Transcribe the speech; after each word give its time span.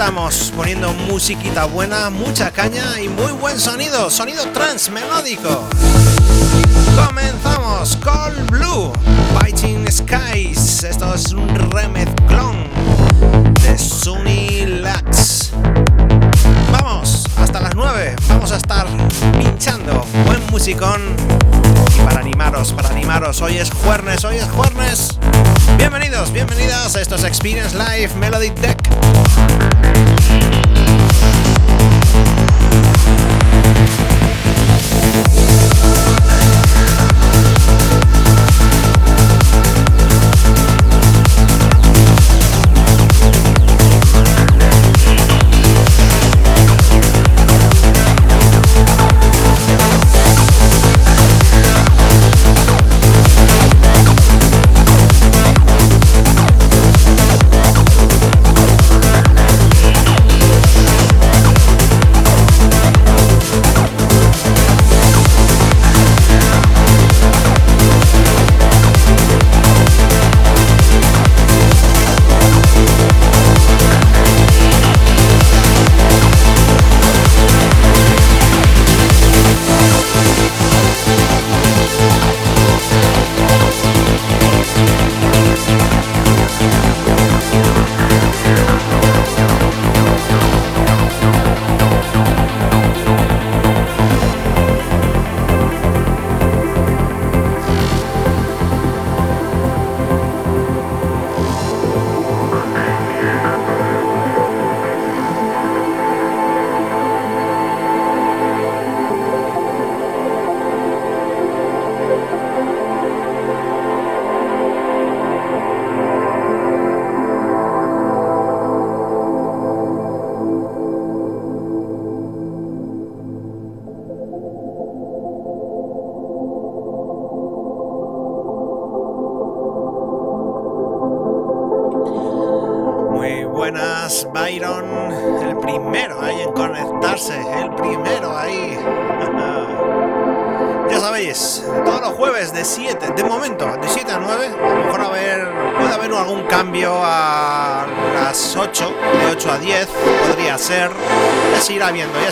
Estamos 0.00 0.50
poniendo 0.56 0.94
musiquita 0.94 1.66
buena, 1.66 2.08
mucha 2.08 2.50
caña 2.50 2.98
y 3.02 3.08
muy 3.10 3.32
buen 3.32 3.60
sonido, 3.60 4.08
sonido 4.08 4.46
trans 4.48 4.88
melódico. 4.88 5.68
Comenzamos 6.96 7.96
Cold 7.96 8.50
Blue, 8.50 8.94
Biting 9.38 9.86
Skies. 9.92 10.84
Esto 10.84 11.14
es 11.14 11.34
un 11.34 11.46
remezclón 11.70 12.66
de 13.62 13.76
Sunny 13.76 14.64
Lax. 14.80 15.50
Vamos, 16.72 17.26
hasta 17.36 17.60
las 17.60 17.74
9 17.74 18.16
vamos 18.26 18.52
a 18.52 18.56
estar 18.56 18.86
pinchando 19.38 20.06
buen 20.24 20.40
musicón. 20.50 21.14
Y 21.94 22.00
para 22.06 22.20
animaros, 22.20 22.72
para 22.72 22.88
animaros, 22.88 23.42
hoy 23.42 23.58
es 23.58 23.70
jueves, 23.70 24.24
hoy 24.24 24.36
es 24.36 24.48
jueves. 24.48 25.18
Bienvenidos, 25.76 26.32
bienvenidas 26.32 26.96
a 26.96 27.02
estos 27.02 27.22
Experience 27.22 27.76
Live 27.76 28.14
Melody 28.14 28.48
Deck. 28.48 28.78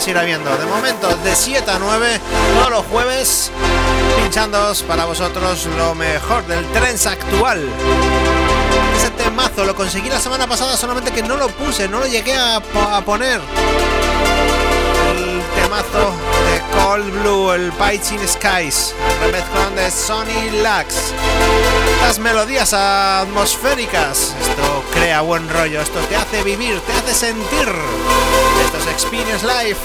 Se 0.01 0.11
irá 0.11 0.23
viendo, 0.23 0.49
ya 0.49 0.57
se 0.57 0.63
irá 0.63 0.65
viendo. 0.65 0.65
De 0.65 0.65
momento, 0.65 1.15
de 1.23 1.35
7 1.35 1.71
a 1.71 1.79
9, 1.79 2.19
todos 2.55 2.69
los 2.69 2.85
jueves, 2.85 3.51
pinchándoos 4.21 4.83
para 4.83 5.05
vosotros 5.05 5.65
lo 5.77 5.95
mejor 5.95 6.45
del 6.47 6.65
trends 6.71 7.05
actual 7.05 7.69
ese 8.99 9.11
temazo 9.11 9.63
lo 9.63 9.73
conseguí 9.75 10.09
la 10.09 10.19
semana 10.19 10.45
pasada 10.45 10.75
solamente 10.75 11.11
que 11.11 11.23
no 11.23 11.37
lo 11.37 11.47
puse, 11.47 11.87
no 11.87 11.99
lo 11.99 12.05
llegué 12.07 12.35
a, 12.35 12.57
a 12.57 13.01
poner. 13.01 13.39
El 15.15 15.41
temazo 15.55 16.13
Cold 16.71 17.11
Blue, 17.21 17.51
el 17.51 17.71
Biting 17.71 18.27
Skies, 18.27 18.93
remezclón 19.21 19.75
de 19.75 19.91
Sony 19.91 20.51
Lux. 20.63 21.13
Las 22.01 22.19
melodías 22.19 22.73
atmosféricas, 22.73 24.35
esto 24.41 24.83
crea 24.93 25.21
buen 25.21 25.49
rollo, 25.49 25.81
esto 25.81 25.99
te 26.01 26.15
hace 26.15 26.43
vivir, 26.43 26.79
te 26.81 26.93
hace 26.93 27.13
sentir. 27.13 27.69
Esto 28.65 28.77
es 28.77 28.87
Experience 28.87 29.45
Life. 29.45 29.79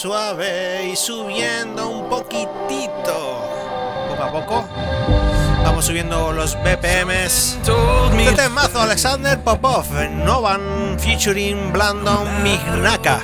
Suave, 0.00 0.86
y 0.90 0.96
subiendo 0.96 1.86
un 1.86 2.08
poquitito. 2.08 3.44
Poco 4.08 4.22
a 4.22 4.32
poco. 4.32 4.64
Vamos 5.62 5.84
subiendo 5.84 6.32
los 6.32 6.56
BPMs. 6.62 7.58
Este 8.18 8.32
temazo 8.34 8.80
Alexander 8.80 9.38
Popov, 9.38 9.84
Novan 10.24 10.98
featuring 10.98 11.70
Blandon 11.70 12.42
Mignaka. 12.42 13.20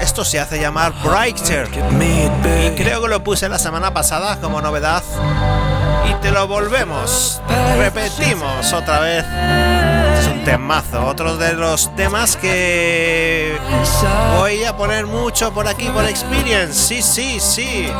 Esto 0.00 0.24
se 0.24 0.40
hace 0.40 0.58
llamar 0.58 0.92
Brighter. 1.04 1.68
Y 1.70 2.70
creo 2.70 3.00
que 3.00 3.08
lo 3.08 3.22
puse 3.22 3.48
la 3.48 3.60
semana 3.60 3.94
pasada 3.94 4.40
como 4.40 4.60
novedad. 4.60 5.04
Y 6.10 6.14
te 6.14 6.32
lo 6.32 6.48
volvemos. 6.48 7.40
Repetimos 7.78 8.72
otra 8.72 8.98
vez. 8.98 9.24
Temazo. 10.46 11.04
Otro 11.04 11.36
de 11.36 11.54
los 11.54 11.92
temas 11.96 12.36
que 12.36 13.58
voy 14.38 14.62
a 14.62 14.76
poner 14.76 15.04
mucho 15.04 15.52
por 15.52 15.66
aquí 15.66 15.88
por 15.88 16.04
Experience. 16.04 16.72
Sí, 16.72 17.02
sí, 17.02 17.40
sí. 17.40 17.92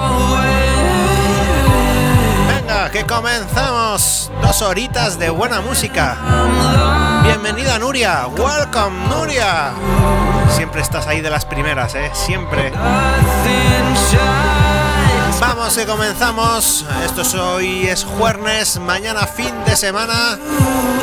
Venga, 2.46 2.88
que 2.92 3.04
comenzamos. 3.04 4.30
Dos 4.40 4.62
horitas 4.62 5.18
de 5.18 5.28
buena 5.28 5.60
música. 5.60 6.16
Bienvenida 7.24 7.80
Nuria. 7.80 8.28
Welcome 8.28 9.08
Nuria. 9.08 9.72
Siempre 10.50 10.82
estás 10.82 11.08
ahí 11.08 11.22
de 11.22 11.30
las 11.30 11.44
primeras, 11.44 11.96
¿eh? 11.96 12.12
Siempre. 12.14 12.70
Vamos 15.40 15.76
que 15.76 15.84
comenzamos. 15.86 16.84
Esto 17.04 17.54
hoy 17.54 17.86
es 17.88 18.04
jueves, 18.04 18.78
mañana 18.78 19.26
fin 19.26 19.52
de 19.66 19.76
semana. 19.76 20.38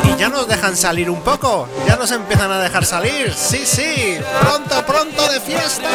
Y 0.04 0.18
ya 0.18 0.28
nos 0.28 0.48
dejan 0.48 0.76
salir 0.76 1.08
un 1.08 1.22
poco. 1.22 1.68
Ya 1.86 1.96
nos 1.96 2.10
empiezan 2.10 2.50
a 2.50 2.58
dejar 2.58 2.84
salir. 2.84 3.32
Sí, 3.32 3.64
sí. 3.64 4.18
Pronto, 4.40 4.84
pronto 4.86 5.28
de 5.28 5.40
fiesta. 5.40 5.88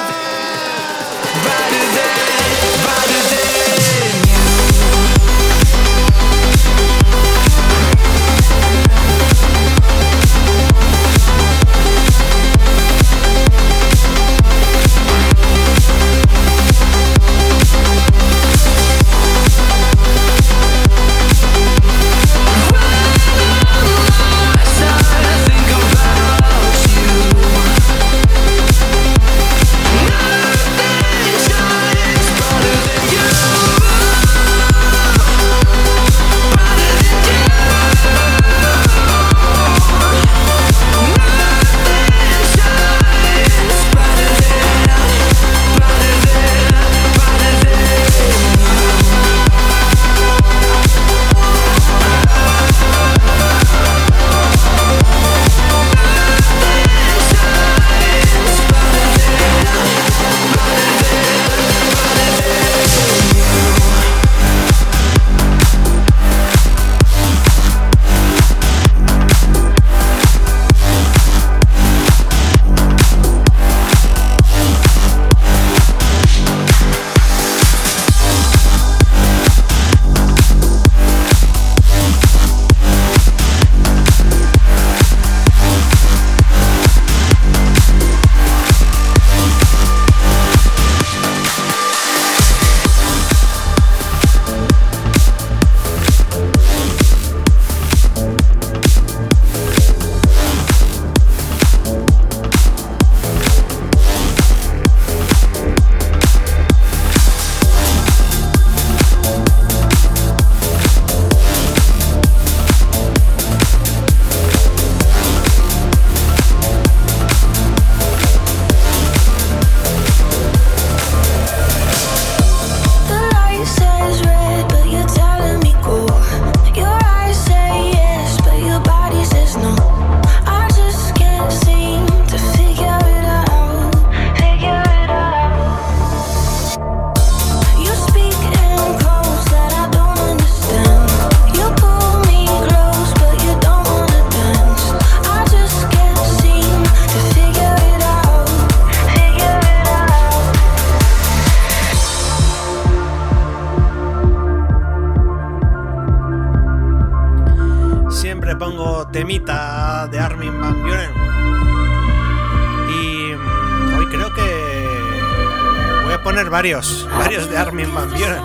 Varios, 166.50 167.08
varios 167.18 167.50
de 167.50 167.58
Armin 167.58 167.94
Van 167.94 168.10
Buren. 168.10 168.42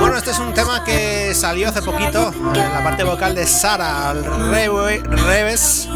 Bueno, 0.00 0.16
este 0.16 0.30
es 0.30 0.38
un 0.38 0.52
tema 0.54 0.82
que 0.84 1.34
salió 1.34 1.68
hace 1.68 1.82
poquito 1.82 2.32
en 2.54 2.72
la 2.72 2.82
parte 2.82 3.04
vocal 3.04 3.34
de 3.34 3.46
Sara 3.46 4.10
al 4.10 4.24
revés. 4.24 5.88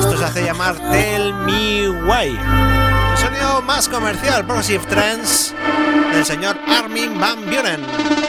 Esto 0.00 0.16
se 0.16 0.24
hace 0.24 0.44
llamar 0.44 0.76
Tell 0.90 1.34
Me 1.34 1.88
Why. 1.88 2.38
El 3.12 3.18
sonido 3.18 3.62
más 3.62 3.88
comercial, 3.88 4.46
Progressive 4.46 4.84
Trends, 4.86 5.54
del 6.12 6.24
señor 6.24 6.58
Armin 6.68 7.18
Van 7.18 7.44
Buren. 7.44 8.21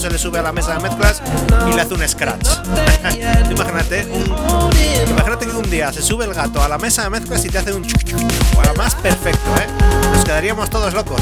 Se 0.00 0.08
le 0.08 0.18
sube 0.18 0.38
a 0.38 0.42
la 0.42 0.50
mesa 0.50 0.74
de 0.74 0.80
mezclas 0.80 1.20
y 1.70 1.74
le 1.74 1.82
hace 1.82 1.92
un 1.92 2.08
scratch. 2.08 2.48
imagínate, 3.50 4.06
un, 4.06 5.10
imagínate 5.10 5.46
que 5.46 5.52
un 5.52 5.70
día 5.70 5.92
se 5.92 6.00
sube 6.00 6.24
el 6.24 6.32
gato 6.32 6.62
a 6.62 6.68
la 6.68 6.78
mesa 6.78 7.04
de 7.04 7.10
mezclas 7.10 7.44
y 7.44 7.50
te 7.50 7.58
hace 7.58 7.74
un 7.74 7.84
chuc, 7.84 8.00
más 8.78 8.94
perfecto, 8.94 9.50
¿eh? 9.58 9.66
Nos 10.14 10.24
quedaríamos 10.24 10.70
todos 10.70 10.94
locos. 10.94 11.20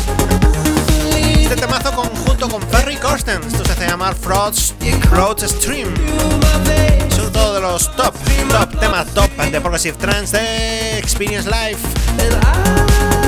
Este 1.16 1.56
temazo 1.56 1.92
conjunto 1.92 2.48
con 2.48 2.62
Ferry 2.68 2.96
Corsten. 2.96 3.42
Esto 3.42 3.64
se 3.64 3.72
hace 3.72 3.86
llamar 3.88 4.14
Frost 4.14 4.80
Road 5.10 5.38
Stream. 5.40 5.92
Todos 7.32 7.54
de 7.56 7.60
los 7.60 7.96
top, 7.96 8.14
top 8.50 8.80
temas 8.80 9.06
top 9.08 9.30
de 9.30 9.60
Progressive 9.60 9.96
Trance 9.98 10.36
de 10.36 10.98
Experience 10.98 11.48
Life. 11.48 13.27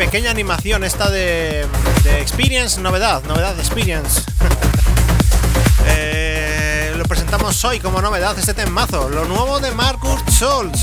Pequeña 0.00 0.30
animación 0.30 0.82
esta 0.82 1.10
de, 1.10 1.66
de 2.04 2.20
Experience, 2.22 2.80
novedad, 2.80 3.22
novedad 3.24 3.54
de 3.54 3.60
Experience. 3.60 4.22
eh, 5.84 6.94
lo 6.96 7.04
presentamos 7.04 7.62
hoy 7.66 7.80
como 7.80 8.00
novedad 8.00 8.34
este 8.38 8.54
temazo, 8.54 9.10
lo 9.10 9.26
nuevo 9.26 9.60
de 9.60 9.72
Marcus 9.72 10.18
Scholz, 10.30 10.80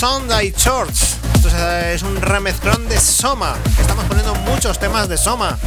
Sunday 0.00 0.52
Church, 0.52 0.96
Esto 1.34 1.50
es 1.92 2.02
un 2.02 2.22
remezclón 2.22 2.88
de 2.88 2.98
Soma. 2.98 3.54
Estamos 3.78 4.06
poniendo 4.06 4.34
muchos 4.34 4.78
temas 4.78 5.06
de 5.06 5.18
Soma. 5.18 5.58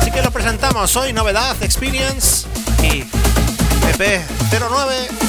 Así 0.00 0.12
que 0.12 0.22
lo 0.22 0.30
presentamos 0.30 0.94
hoy, 0.94 1.12
novedad, 1.12 1.60
Experience 1.64 2.46
y 2.80 3.02
EP09. 3.90 5.25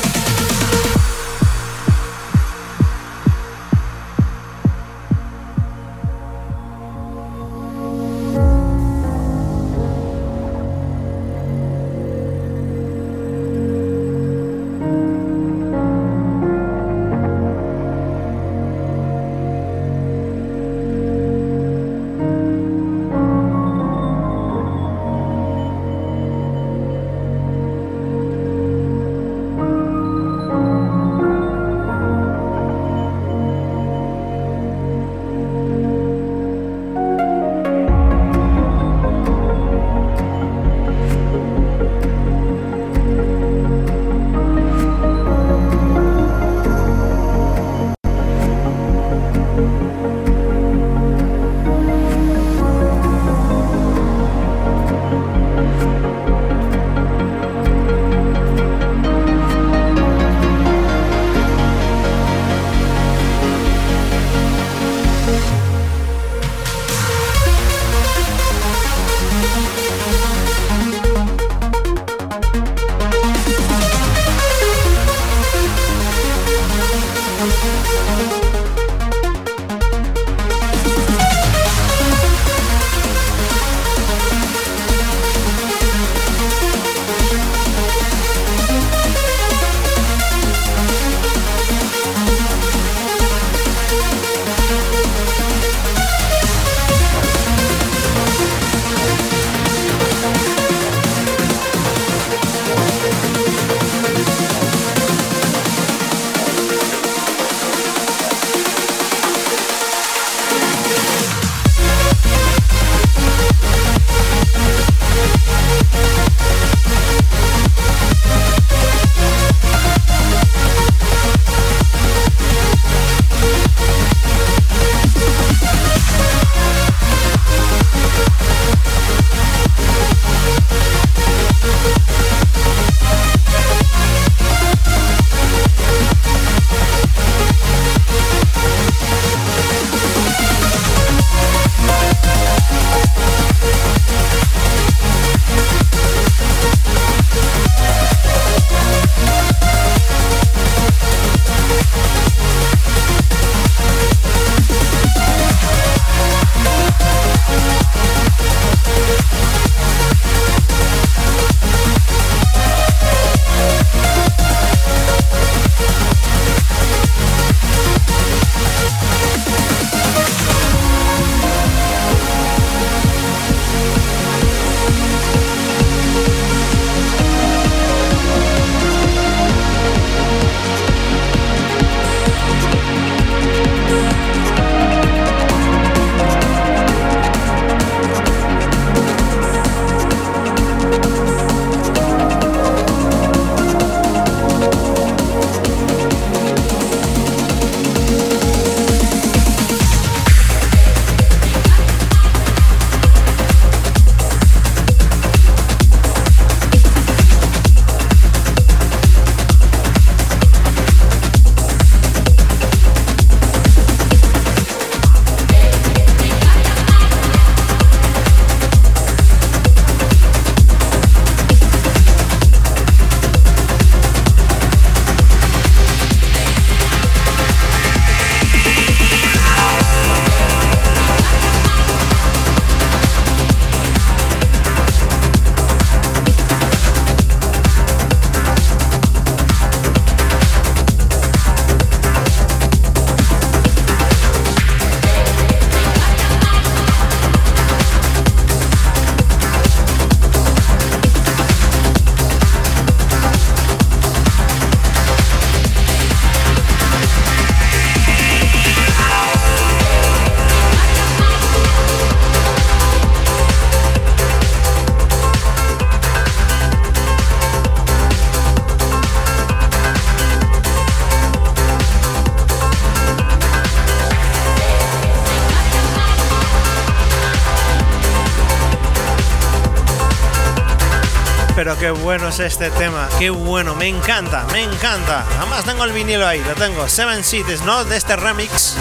Qué 281.88 281.92
bueno 281.92 282.28
es 282.28 282.40
este 282.42 282.70
tema, 282.72 283.08
qué 283.18 283.30
bueno, 283.30 283.74
me 283.74 283.88
encanta, 283.88 284.46
me 284.52 284.62
encanta. 284.62 285.24
Además 285.38 285.64
tengo 285.64 285.86
el 285.86 285.94
vinilo 285.94 286.28
ahí, 286.28 286.44
lo 286.44 286.54
tengo, 286.54 286.86
Seven 286.90 287.24
Cities, 287.24 287.62
¿no? 287.62 287.86
De 287.86 287.96
este 287.96 288.18
remix 288.18 288.76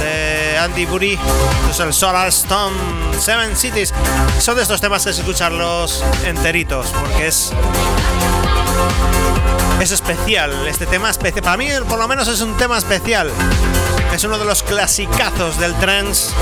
de 0.00 0.58
Andy 0.58 0.84
Bury, 0.84 1.18
es 1.70 1.80
el 1.80 1.94
Solar 1.94 2.28
Storm 2.28 2.74
Seven 3.18 3.56
Cities. 3.56 3.94
Son 4.38 4.54
de 4.54 4.60
estos 4.60 4.82
temas 4.82 5.02
que 5.02 5.10
es 5.12 5.18
escucharlos 5.18 6.04
enteritos, 6.26 6.88
porque 6.88 7.28
es 7.28 7.54
es 9.80 9.90
especial, 9.90 10.52
este 10.68 10.84
tema 10.84 11.08
especial. 11.08 11.42
Para 11.42 11.56
mí, 11.56 11.68
por 11.88 11.98
lo 11.98 12.06
menos, 12.06 12.28
es 12.28 12.42
un 12.42 12.54
tema 12.58 12.76
especial. 12.76 13.30
Es 14.12 14.24
uno 14.24 14.36
de 14.36 14.44
los 14.44 14.62
clasicazos 14.62 15.58
del 15.58 15.74
trance 15.76 16.34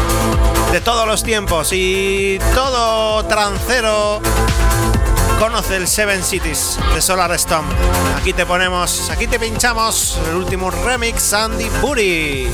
de 0.72 0.80
todos 0.80 1.06
los 1.06 1.22
tiempos. 1.22 1.72
Y 1.72 2.40
todo 2.52 3.24
trancero 3.26 4.20
conoce 5.38 5.76
el 5.76 5.86
Seven 5.86 6.22
Cities 6.22 6.78
de 6.94 7.00
Solar 7.00 7.32
Storm. 7.32 7.66
Aquí 8.16 8.32
te 8.32 8.44
ponemos, 8.44 9.08
aquí 9.10 9.26
te 9.26 9.38
pinchamos 9.38 10.18
el 10.28 10.36
último 10.36 10.70
remix, 10.70 11.32
Andy 11.32 11.66
Puri. 11.80 12.48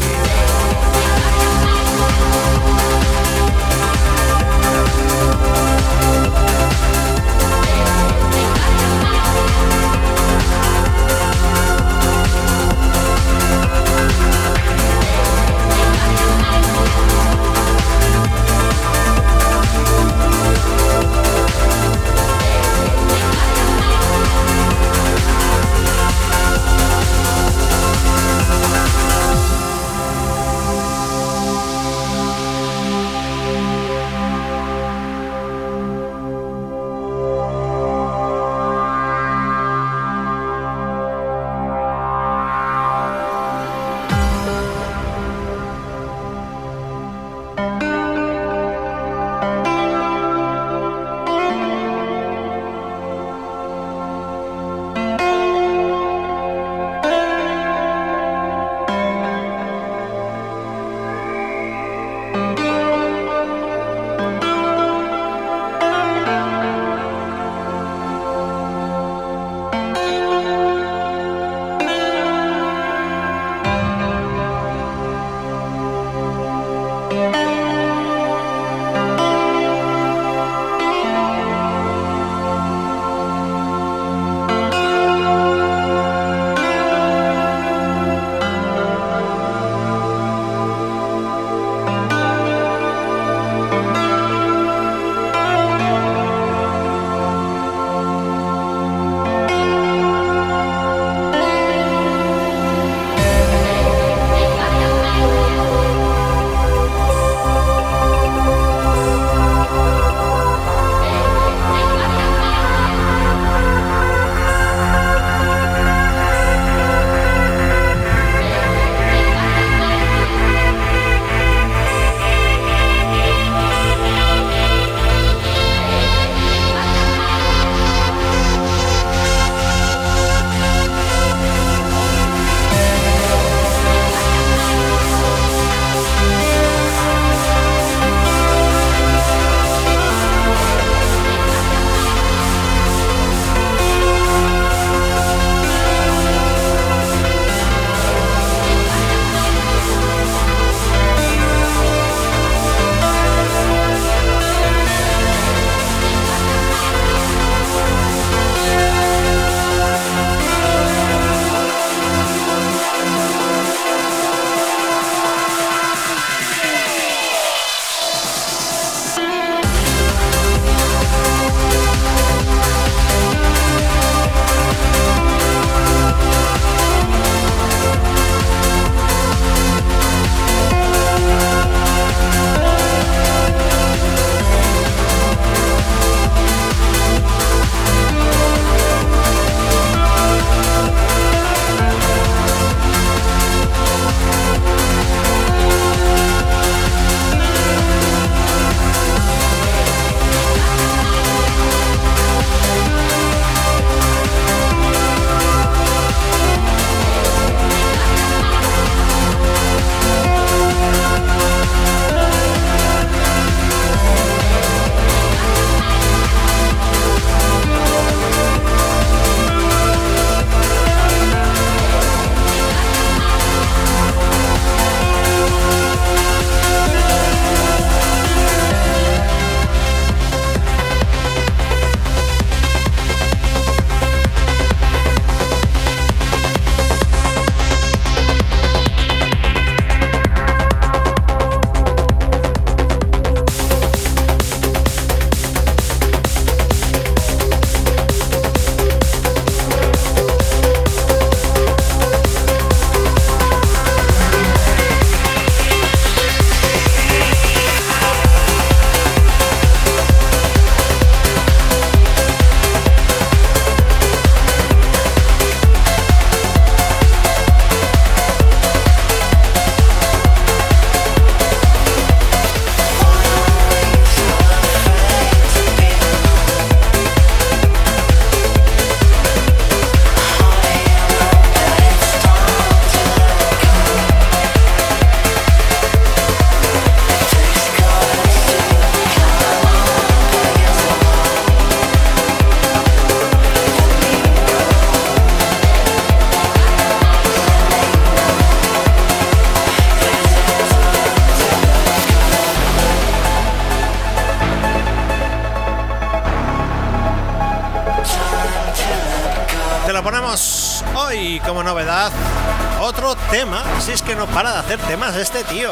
Otro 312.80 313.14
tema. 313.30 313.62
Si 313.80 313.92
es 313.92 314.02
que 314.02 314.14
no 314.14 314.26
para 314.26 314.52
de 314.52 314.58
hacer 314.58 314.78
temas 314.80 315.16
este 315.16 315.44
tío. 315.44 315.70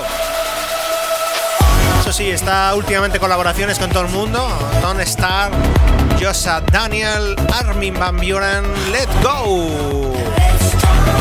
Eso 2.01 2.13
sí, 2.13 2.31
está 2.31 2.75
últimamente 2.75 3.19
colaboraciones 3.19 3.79
con 3.79 3.91
todo 3.91 4.03
el 4.03 4.11
mundo. 4.11 4.49
Don 4.81 5.01
Star, 5.01 5.51
Josa 6.21 6.61
Daniel, 6.61 7.37
Armin 7.55 7.95
Van 7.99 8.17
Buren, 8.17 8.65
Let 8.91 9.09
Go. 9.23 10.02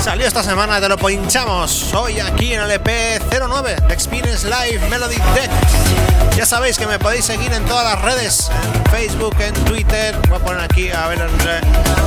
Salió 0.02 0.26
esta 0.26 0.42
semana, 0.42 0.82
te 0.82 0.90
lo 0.90 0.98
pinchamos 0.98 1.94
hoy 1.94 2.20
aquí 2.20 2.56
en 2.56 2.62
el 2.62 2.72
EP09 2.72 3.86
de 3.88 3.94
Experience 3.94 4.48
Live 4.48 4.90
Melody 4.90 5.18
Deck. 5.36 5.52
Ya 6.36 6.44
sabéis 6.48 6.80
que 6.80 6.88
me 6.88 6.98
podéis 6.98 7.26
seguir 7.26 7.54
en 7.54 7.64
todas 7.66 7.86
las 7.86 8.02
redes, 8.02 8.50
en 8.50 8.92
Facebook, 8.92 9.36
en 9.40 9.54
Twitter. 9.66 10.18
Voy 10.28 10.40
a 10.40 10.44
poner 10.44 10.62
aquí 10.62 10.90
a 10.90 11.08
ver 11.08 11.20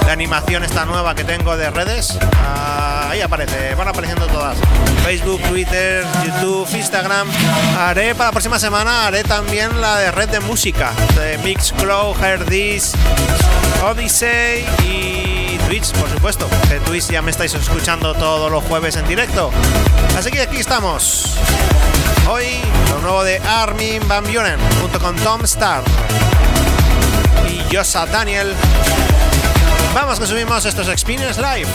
la 0.07 0.13
animación 0.13 0.65
esta 0.65 0.85
nueva 0.87 1.15
que 1.15 1.23
tengo 1.23 1.57
de 1.57 1.71
redes. 1.71 2.19
Ah, 2.37 3.11
ahí 3.11 3.21
aparece, 3.21 3.77
van 3.77 3.87
apareciendo 3.87 4.27
todas. 4.27 4.59
Facebook, 5.05 5.41
Twitter, 5.43 6.05
YouTube, 6.25 6.69
Instagram. 6.75 7.29
Haré 7.79 8.17
para 8.17 8.31
la 8.31 8.33
próxima 8.33 8.59
semana, 8.59 9.07
haré 9.07 9.23
también 9.23 9.81
la 9.81 9.99
de 9.99 10.11
red 10.11 10.29
de 10.31 10.41
música, 10.41 10.91
de 11.15 11.39
Mixcloud, 11.39 12.21
Herdis, 12.21 12.93
Odyssey 13.85 14.67
y 14.83 15.34
Por 15.75 16.09
supuesto. 16.09 16.49
De 16.69 16.79
Twitch 16.79 17.09
ya 17.11 17.21
me 17.21 17.33
estáis 17.33 17.53
escuchando 17.53 18.15
todos 18.15 18.49
los 18.49 18.63
jueves 18.63 18.95
en 18.95 19.09
directo. 19.09 19.51
Así 20.17 20.31
que 20.31 20.43
aquí 20.43 20.59
estamos. 20.59 21.37
Hoy 22.31 22.45
lo 22.91 23.01
nuevo 23.01 23.25
de 23.25 23.39
Armin 23.41 24.07
Van 24.07 24.23
Buren 24.23 24.61
junto 24.81 25.01
con 25.01 25.17
Tom 25.17 25.43
Starr 25.45 25.83
y 27.49 27.75
Josa 27.75 28.07
Daniel. 28.07 28.55
Vamos 29.93 30.21
que 30.21 30.27
subimos 30.27 30.65
estos 30.65 30.89
Experience 30.89 31.41
Live. 31.41 31.69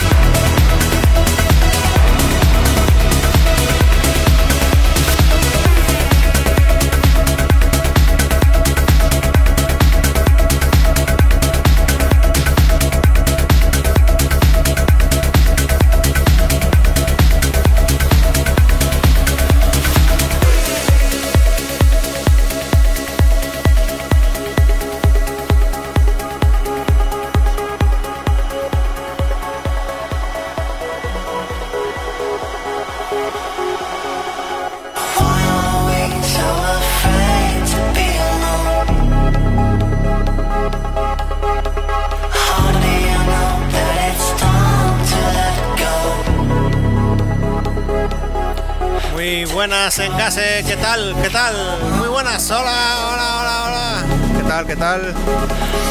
Buenas 49.90 50.00
en 50.00 50.18
Gase, 50.18 50.64
¿qué 50.68 50.78
tal? 50.78 51.16
¿Qué 51.20 51.30
tal? 51.32 51.80
Muy 51.98 52.08
buenas, 52.10 52.52
hola, 52.52 53.10
hola, 53.12 53.40
hola, 53.40 53.64
hola. 53.66 54.38
¿Qué 54.38 54.44
tal? 54.44 54.68
¿Qué 54.68 54.76
tal? 54.76 55.16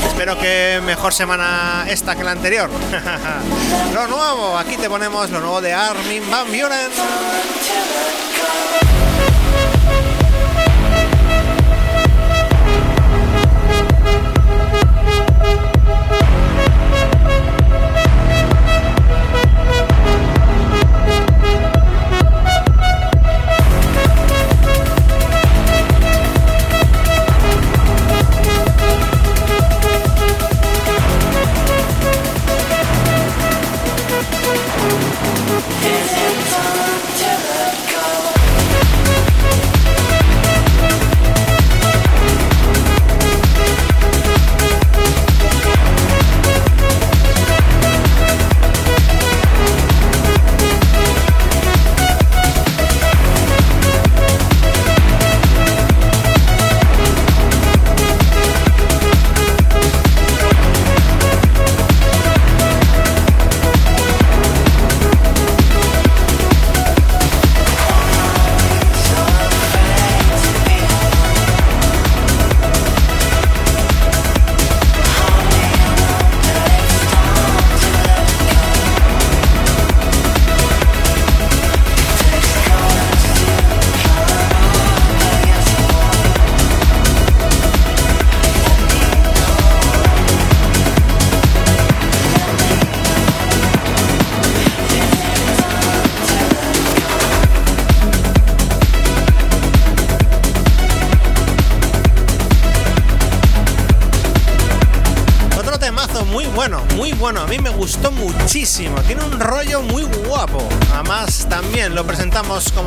Espero 0.06 0.38
que 0.38 0.80
mejor 0.84 1.12
semana 1.12 1.84
esta 1.88 2.14
que 2.14 2.22
la 2.22 2.30
anterior. 2.30 2.70
lo 3.94 4.06
nuevo, 4.06 4.56
aquí 4.56 4.76
te 4.76 4.88
ponemos 4.88 5.30
lo 5.30 5.40
nuevo 5.40 5.60
de 5.60 5.72
Armin 5.74 6.30
Van 6.30 6.46
Buren. 6.46 6.92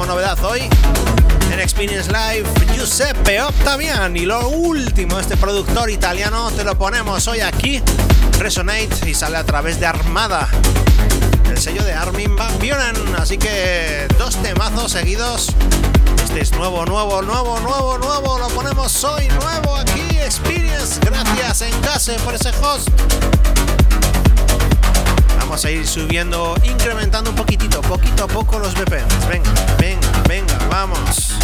Novedad 0.05 0.37
hoy 0.43 0.61
en 1.51 1.59
Experience 1.59 2.11
Live 2.11 2.47
Giuseppe 2.75 3.41
Octavian. 3.41 4.15
Y 4.15 4.25
lo 4.25 4.49
último, 4.49 5.19
este 5.19 5.37
productor 5.37 5.89
italiano, 5.89 6.49
te 6.51 6.63
lo 6.63 6.77
ponemos 6.77 7.27
hoy 7.27 7.41
aquí. 7.41 7.81
Resonate 8.39 9.09
y 9.09 9.13
sale 9.13 9.37
a 9.37 9.43
través 9.43 9.79
de 9.79 9.85
Armada. 9.85 10.47
El 11.49 11.57
sello 11.57 11.83
de 11.83 11.93
Armin 11.93 12.35
Van 12.35 12.53
Buren. 12.55 13.15
Así 13.17 13.37
que 13.37 14.07
dos 14.17 14.35
temazos 14.37 14.91
seguidos. 14.91 15.49
Este 16.23 16.41
es 16.41 16.51
nuevo, 16.53 16.85
nuevo, 16.85 17.21
nuevo, 17.21 17.59
nuevo, 17.59 17.97
nuevo. 17.97 18.39
Lo 18.39 18.47
ponemos 18.49 19.03
hoy 19.03 19.27
nuevo 19.27 19.75
aquí. 19.75 20.01
Experience. 20.19 20.99
Gracias 21.01 21.61
en 21.61 21.81
casa 21.81 22.13
por 22.23 22.33
ese 22.33 22.49
host 22.61 22.89
vamos 25.51 25.65
a 25.65 25.71
ir 25.71 25.85
subiendo, 25.85 26.55
incrementando 26.63 27.29
un 27.29 27.35
poquitito, 27.35 27.81
poquito 27.81 28.23
a 28.23 28.27
poco 28.27 28.57
los 28.57 28.73
BPMs. 28.73 29.27
Venga, 29.27 29.51
venga, 29.77 30.23
venga, 30.25 30.57
vamos. 30.69 31.35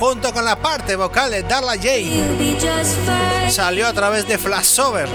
Junto 0.00 0.32
con 0.32 0.46
la 0.46 0.56
parte 0.56 0.96
vocal 0.96 1.30
de 1.30 1.42
Darla 1.42 1.74
J. 1.74 3.50
Salió 3.50 3.86
a 3.86 3.92
través 3.92 4.26
de 4.26 4.38
Flashover, 4.38 5.06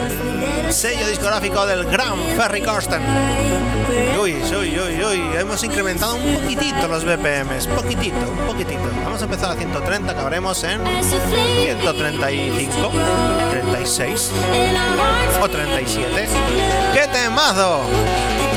sello 0.69 1.07
discográfico 1.07 1.65
del 1.65 1.85
gran 1.85 2.19
Ferry 2.37 2.61
Corsten. 2.61 3.01
Uy, 4.21 4.35
uy, 4.55 4.79
uy, 4.79 5.03
uy, 5.03 5.23
hemos 5.39 5.63
incrementado 5.63 6.15
un 6.15 6.35
poquitito 6.35 6.87
los 6.87 7.03
BPMs, 7.03 7.65
poquitito, 7.67 8.15
un 8.29 8.45
poquitito. 8.45 8.83
Vamos 9.03 9.21
a 9.21 9.25
empezar 9.25 9.51
a 9.51 9.55
130, 9.55 10.11
acabaremos 10.11 10.63
en 10.63 10.79
135, 11.03 12.91
36 13.49 14.31
o 15.41 15.49
37. 15.49 16.27
¡Qué 16.93 17.07
temazo! 17.11 17.81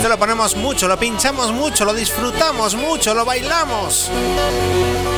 Lo 0.07 0.17
ponemos 0.17 0.57
mucho, 0.57 0.89
lo 0.89 0.99
pinchamos 0.99 1.53
mucho, 1.53 1.85
lo 1.85 1.93
disfrutamos 1.93 2.75
mucho, 2.75 3.13
lo 3.13 3.27
bailamos. 3.27 4.11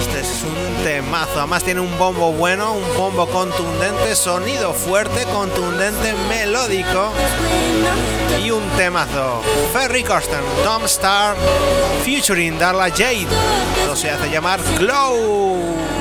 Este 0.00 0.20
es 0.20 0.42
un 0.42 0.82
temazo, 0.82 1.38
además 1.38 1.62
tiene 1.62 1.80
un 1.80 1.96
bombo 1.96 2.32
bueno, 2.32 2.72
un 2.72 2.96
bombo 2.96 3.26
contundente, 3.28 4.16
sonido 4.16 4.72
fuerte, 4.72 5.24
contundente, 5.32 6.12
melódico 6.28 7.12
y 8.44 8.50
un 8.50 8.68
temazo. 8.70 9.42
Ferry 9.72 10.02
Corsten, 10.02 10.40
Tom 10.64 10.84
Star, 10.86 11.36
featuring 12.04 12.58
Darla 12.58 12.90
Jade. 12.90 13.28
Esto 13.80 13.94
se 13.94 14.10
hace 14.10 14.28
llamar 14.28 14.60
Glow. 14.76 15.99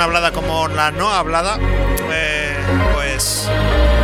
Hablada 0.00 0.32
como 0.32 0.68
la 0.68 0.90
no 0.90 1.10
hablada, 1.10 1.58
eh, 2.12 2.56
pues 2.94 3.48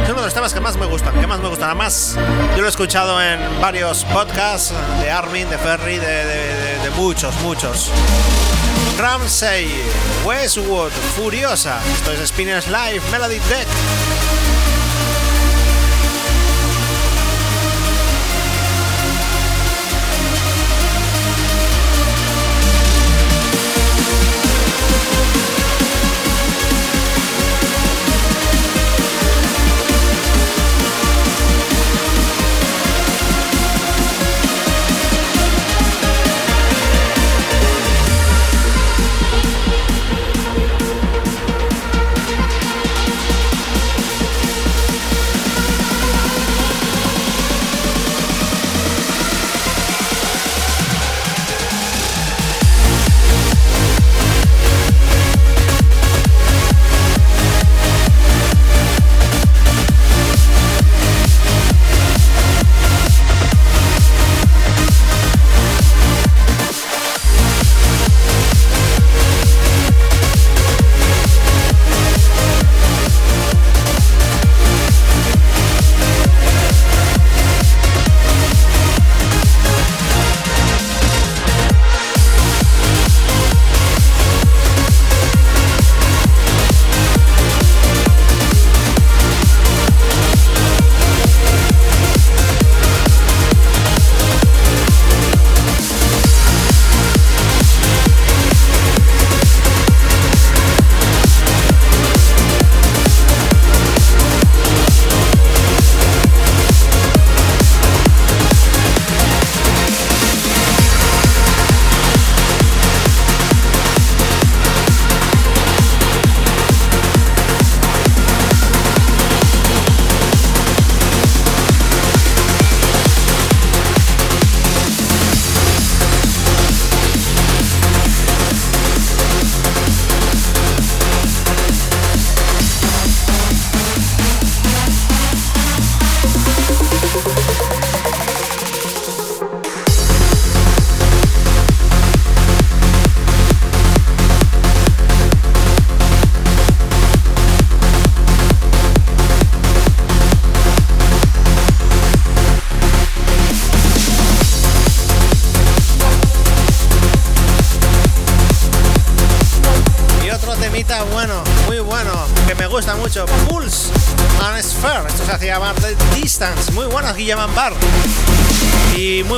es 0.02 0.08
uno 0.08 0.20
de 0.20 0.26
los 0.26 0.34
temas 0.34 0.54
que 0.54 0.60
más 0.60 0.76
me 0.76 0.86
gustan, 0.86 1.18
que 1.20 1.26
más 1.26 1.40
me 1.40 1.48
gustan. 1.48 1.70
Además, 1.70 2.16
yo 2.54 2.60
lo 2.60 2.66
he 2.66 2.70
escuchado 2.70 3.20
en 3.22 3.38
varios 3.60 4.04
podcasts 4.06 4.72
de 5.00 5.10
Armin, 5.10 5.48
de 5.48 5.58
Ferry, 5.58 5.98
de, 5.98 6.24
de 6.82 6.90
muchos, 6.96 7.34
muchos. 7.42 7.90
Ramsey, 8.98 9.68
Westwood, 10.24 10.92
Furiosa. 11.16 11.80
Esto 11.94 12.12
es 12.12 12.28
Spinners 12.28 12.68
Live, 12.68 13.02
Melody 13.10 13.38
Deck. 13.48 13.66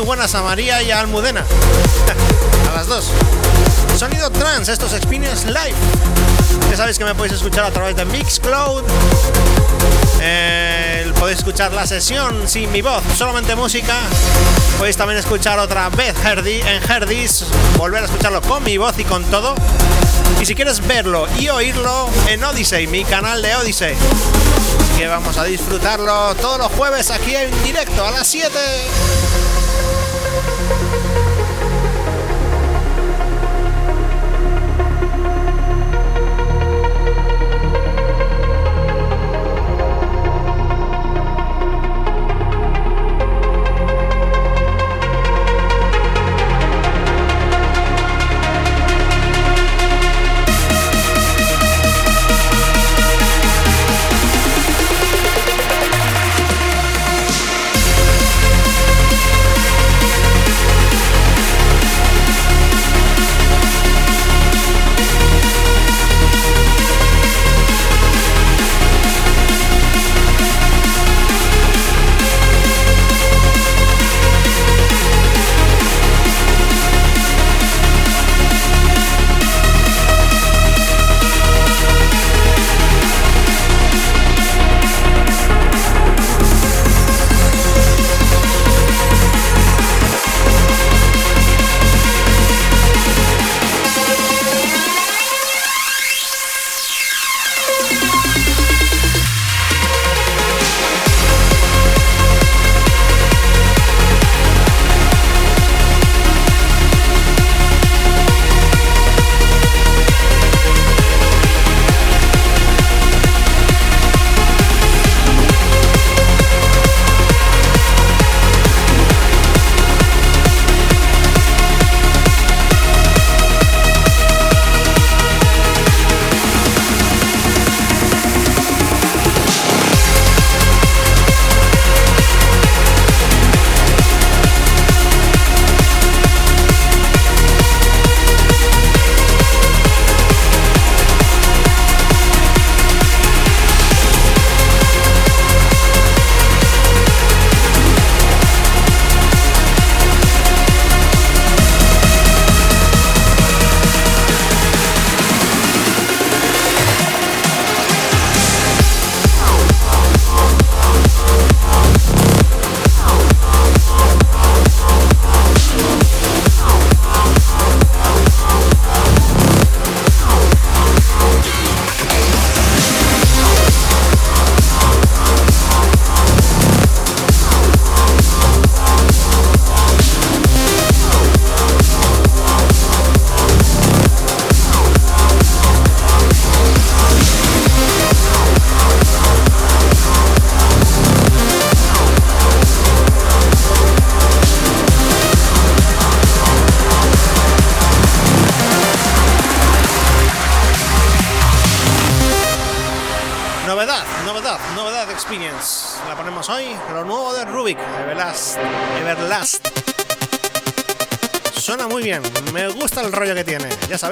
Buenas 0.05 0.35
a 0.35 0.43
María 0.43 0.83
y 0.83 0.91
a 0.91 1.01
Almudena. 1.01 1.45
a 2.71 2.75
las 2.77 2.87
dos. 2.87 3.07
Sonido 3.99 4.31
trans, 4.31 4.69
estos 4.69 4.93
Experience 4.93 5.47
Live. 5.47 5.75
Ya 6.71 6.77
sabéis 6.77 6.99
que 6.99 7.05
me 7.05 7.15
podéis 7.15 7.35
escuchar 7.35 7.65
a 7.65 7.71
través 7.71 7.97
de 7.97 8.05
Mixcloud. 8.05 8.85
Eh, 10.21 11.13
podéis 11.19 11.39
escuchar 11.39 11.73
la 11.73 11.87
sesión 11.87 12.49
sin 12.49 12.71
mi 12.71 12.83
voz, 12.83 13.03
solamente 13.17 13.55
música. 13.57 13.95
Podéis 14.79 14.97
también 14.97 15.19
escuchar 15.19 15.59
otra 15.59 15.89
vez 15.89 16.15
Herdy 16.23 16.61
en 16.61 16.91
Herdis. 16.91 17.47
Volver 17.79 18.03
a 18.03 18.07
escucharlo 18.07 18.43
con 18.43 18.63
mi 18.63 18.77
voz 18.77 18.99
y 18.99 19.05
con 19.05 19.25
todo. 19.25 19.55
Y 20.41 20.45
si 20.45 20.55
quieres 20.55 20.87
verlo 20.87 21.27
y 21.39 21.49
oírlo 21.49 22.09
en 22.29 22.45
Odyssey, 22.45 22.87
mi 22.87 23.05
canal 23.05 23.41
de 23.41 23.55
Odyssey 23.57 23.95
que 24.99 25.09
vamos 25.09 25.37
a 25.39 25.45
disfrutarlo 25.45 26.35
todos 26.37 26.59
los 26.59 26.69
jueves 26.69 27.11
aquí 27.11 27.35
en 27.35 27.51
directo 27.65 28.05
a 28.05 28.13
las 28.13 28.29
7. 28.29 28.51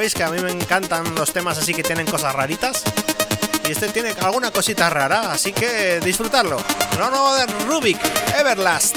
Sabéis 0.03 0.15
que 0.15 0.25
a 0.25 0.31
mí 0.31 0.43
me 0.43 0.51
encantan 0.51 1.15
los 1.15 1.33
temas 1.33 1.59
así 1.59 1.73
que 1.73 1.85
tienen 1.85 2.07
cosas 2.07 2.35
raritas. 2.35 2.83
Y 3.69 3.71
este 3.71 3.89
tiene 3.91 4.13
alguna 4.21 4.51
cosita 4.51 4.91
rara, 4.91 5.31
así 5.31 5.53
que 5.53 6.01
disfrutarlo. 6.01 6.57
Lo 6.99 7.09
nuevo 7.09 7.35
de 7.37 7.47
Rubik, 7.69 8.01
Everlast. 8.37 8.97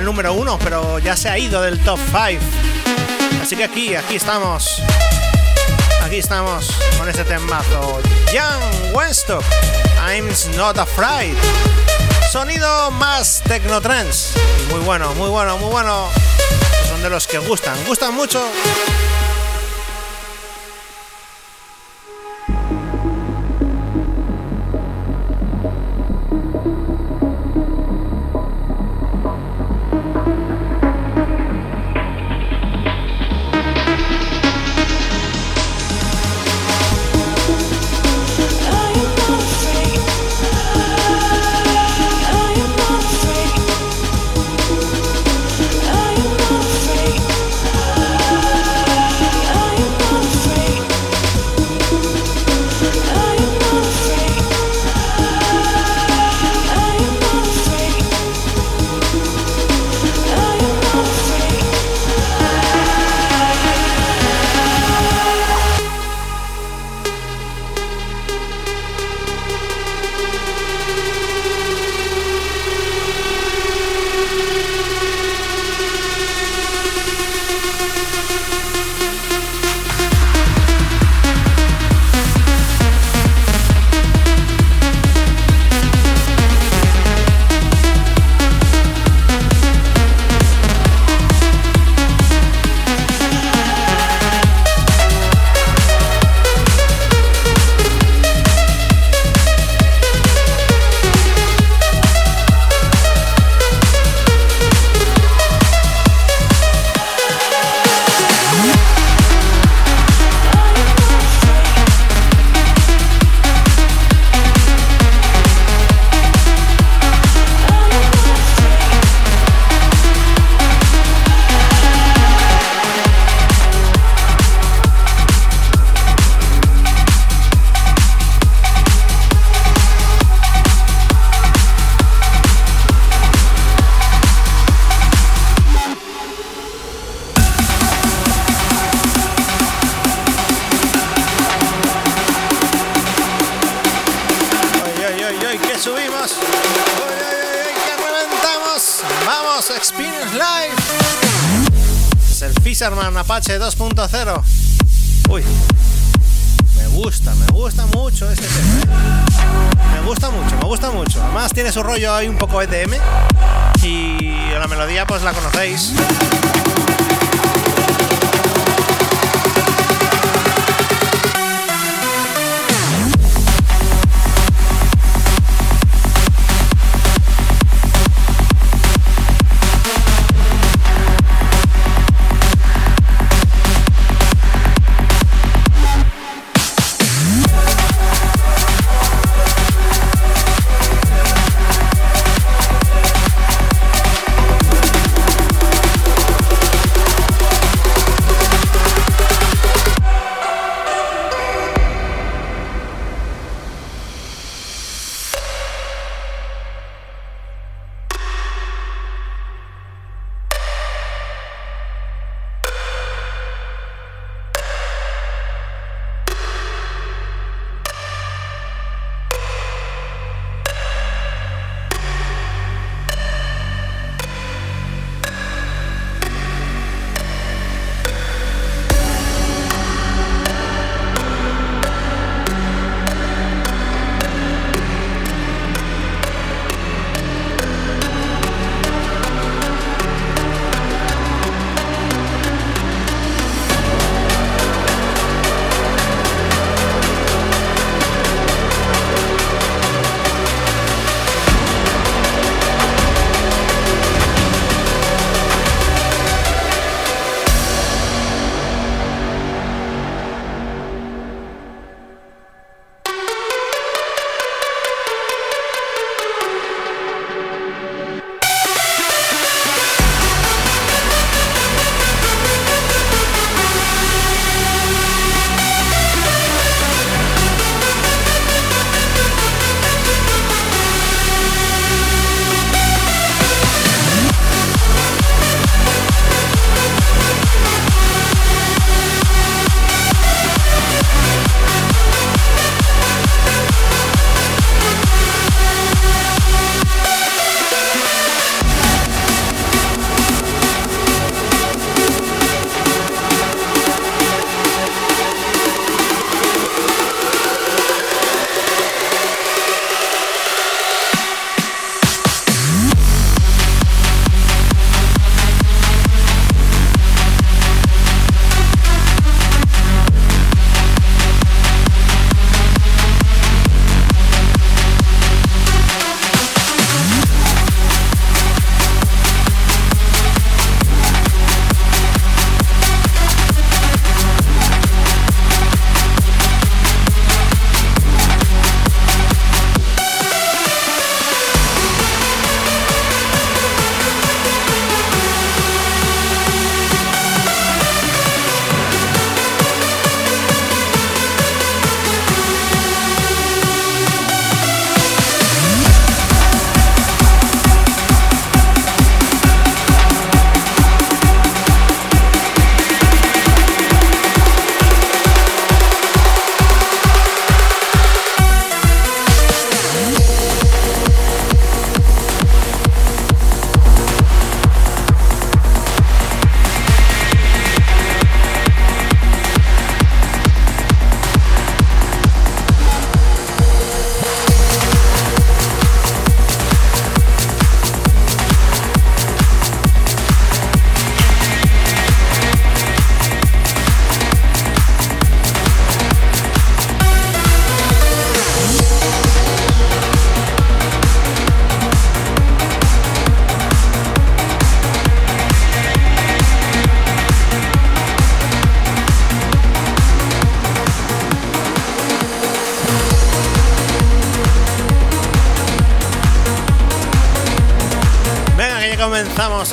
El 0.00 0.06
número 0.06 0.32
uno, 0.32 0.58
pero 0.58 0.98
ya 0.98 1.14
se 1.14 1.28
ha 1.28 1.38
ido 1.38 1.60
del 1.60 1.78
top 1.80 1.98
5. 2.06 2.42
Así 3.42 3.54
que 3.54 3.64
aquí, 3.64 3.94
aquí 3.94 4.16
estamos. 4.16 4.82
Aquí 6.02 6.16
estamos 6.16 6.70
con 6.98 7.06
este 7.08 7.22
temazo. 7.24 8.00
Young 8.32 8.94
Wenstock, 8.94 9.44
I'm 10.08 10.26
not 10.56 10.78
afraid. 10.78 11.34
Sonido 12.32 12.90
más 12.92 13.42
Technotrance. 13.46 14.38
Muy 14.70 14.80
bueno, 14.80 15.14
muy 15.16 15.28
bueno, 15.28 15.58
muy 15.58 15.70
bueno. 15.70 16.08
Son 16.88 17.02
de 17.02 17.10
los 17.10 17.26
que 17.26 17.38
gustan, 17.38 17.76
gustan 17.86 18.14
mucho. 18.14 18.42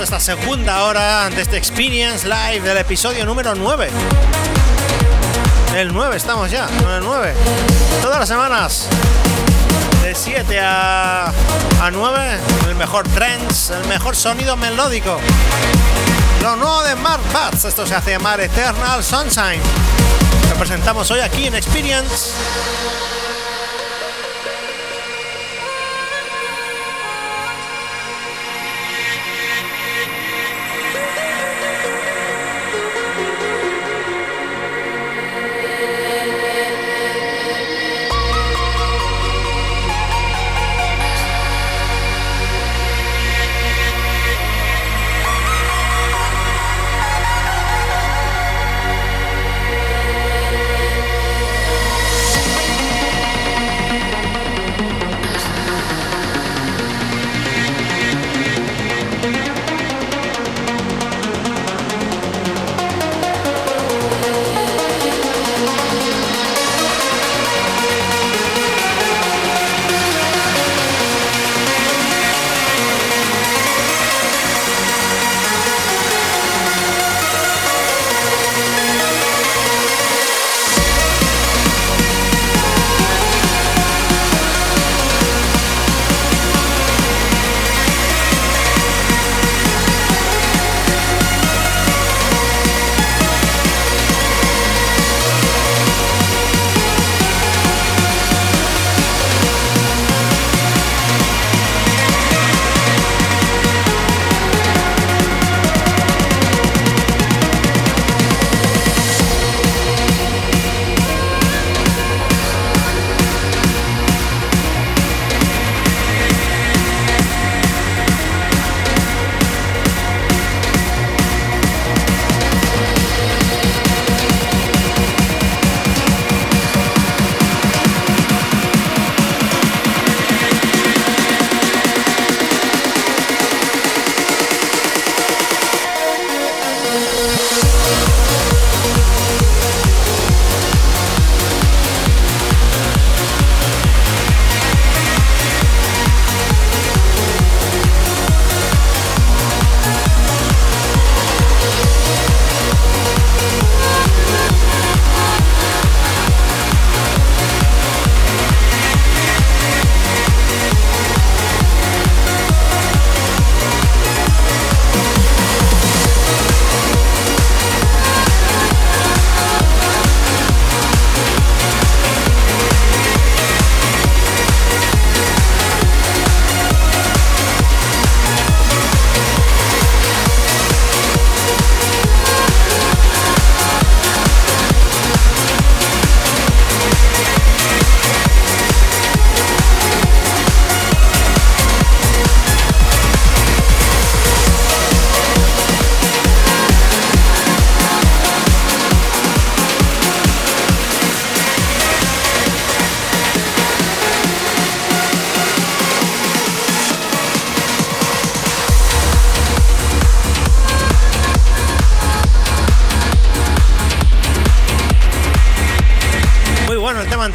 Esta 0.07 0.19
segunda 0.21 0.85
hora 0.85 1.29
de 1.29 1.41
este 1.41 1.57
Experience 1.57 2.25
Live 2.25 2.61
del 2.61 2.77
episodio 2.77 3.25
número 3.25 3.55
9. 3.55 3.89
El 5.75 5.91
9 5.93 6.15
estamos 6.15 6.49
ya, 6.49 6.65
el 6.95 7.03
9. 7.03 7.33
Todas 8.01 8.17
las 8.17 8.29
semanas, 8.29 8.87
de 10.01 10.15
7 10.15 10.61
a, 10.61 11.25
a 11.81 11.91
9, 11.91 12.39
el 12.69 12.75
mejor 12.75 13.05
trance, 13.09 13.73
el 13.73 13.85
mejor 13.89 14.15
sonido 14.15 14.55
melódico. 14.55 15.19
Lo 16.41 16.55
nuevo 16.55 16.83
de 16.83 16.95
Mark 16.95 17.23
esto 17.53 17.85
se 17.85 17.93
hace 17.93 18.11
llamar 18.11 18.39
Eternal 18.39 19.03
Sunshine. 19.03 19.61
Lo 20.49 20.55
presentamos 20.55 21.11
hoy 21.11 21.19
aquí 21.19 21.47
en 21.47 21.55
Experience. 21.55 22.31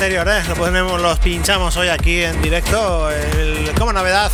Anterior, 0.03 0.29
¿eh? 0.29 0.43
Lo 0.49 0.57
ponemos, 0.57 1.01
los 1.01 1.17
pinchamos 1.21 1.77
hoy 1.77 1.87
aquí 1.87 2.25
en 2.25 2.43
directo, 2.43 3.09
como 3.79 3.93
novedad. 3.93 4.33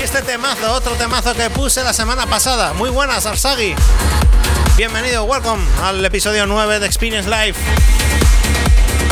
Y 0.00 0.02
este 0.02 0.22
temazo, 0.22 0.72
otro 0.72 0.94
temazo 0.94 1.34
que 1.34 1.50
puse 1.50 1.84
la 1.84 1.92
semana 1.92 2.26
pasada. 2.26 2.72
Muy 2.72 2.90
buenas, 2.90 3.24
Arsagi. 3.24 3.76
Bienvenido, 4.76 5.22
welcome 5.22 5.62
al 5.84 6.04
episodio 6.04 6.46
9 6.46 6.80
de 6.80 6.86
Experience 6.86 7.30
Live. 7.30 7.54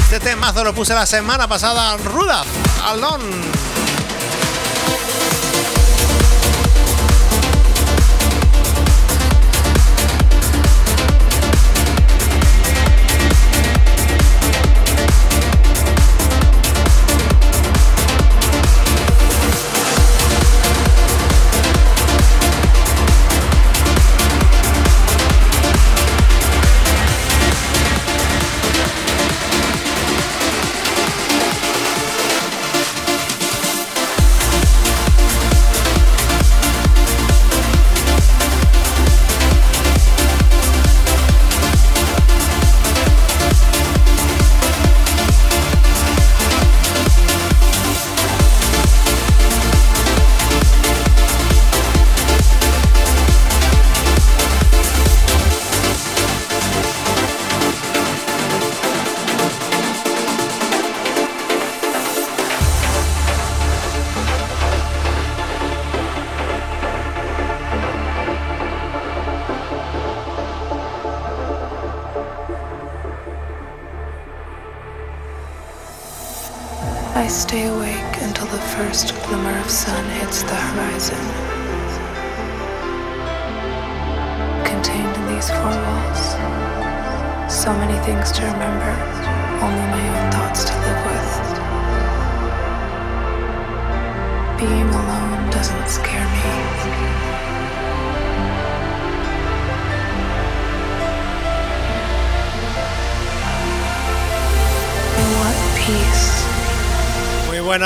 Este 0.01 0.19
temazo 0.19 0.65
lo 0.65 0.75
puse 0.75 0.93
la 0.93 1.07
semana 1.07 1.47
pasada, 1.47 1.97
Ruda, 1.99 2.43
Alone. 2.85 3.62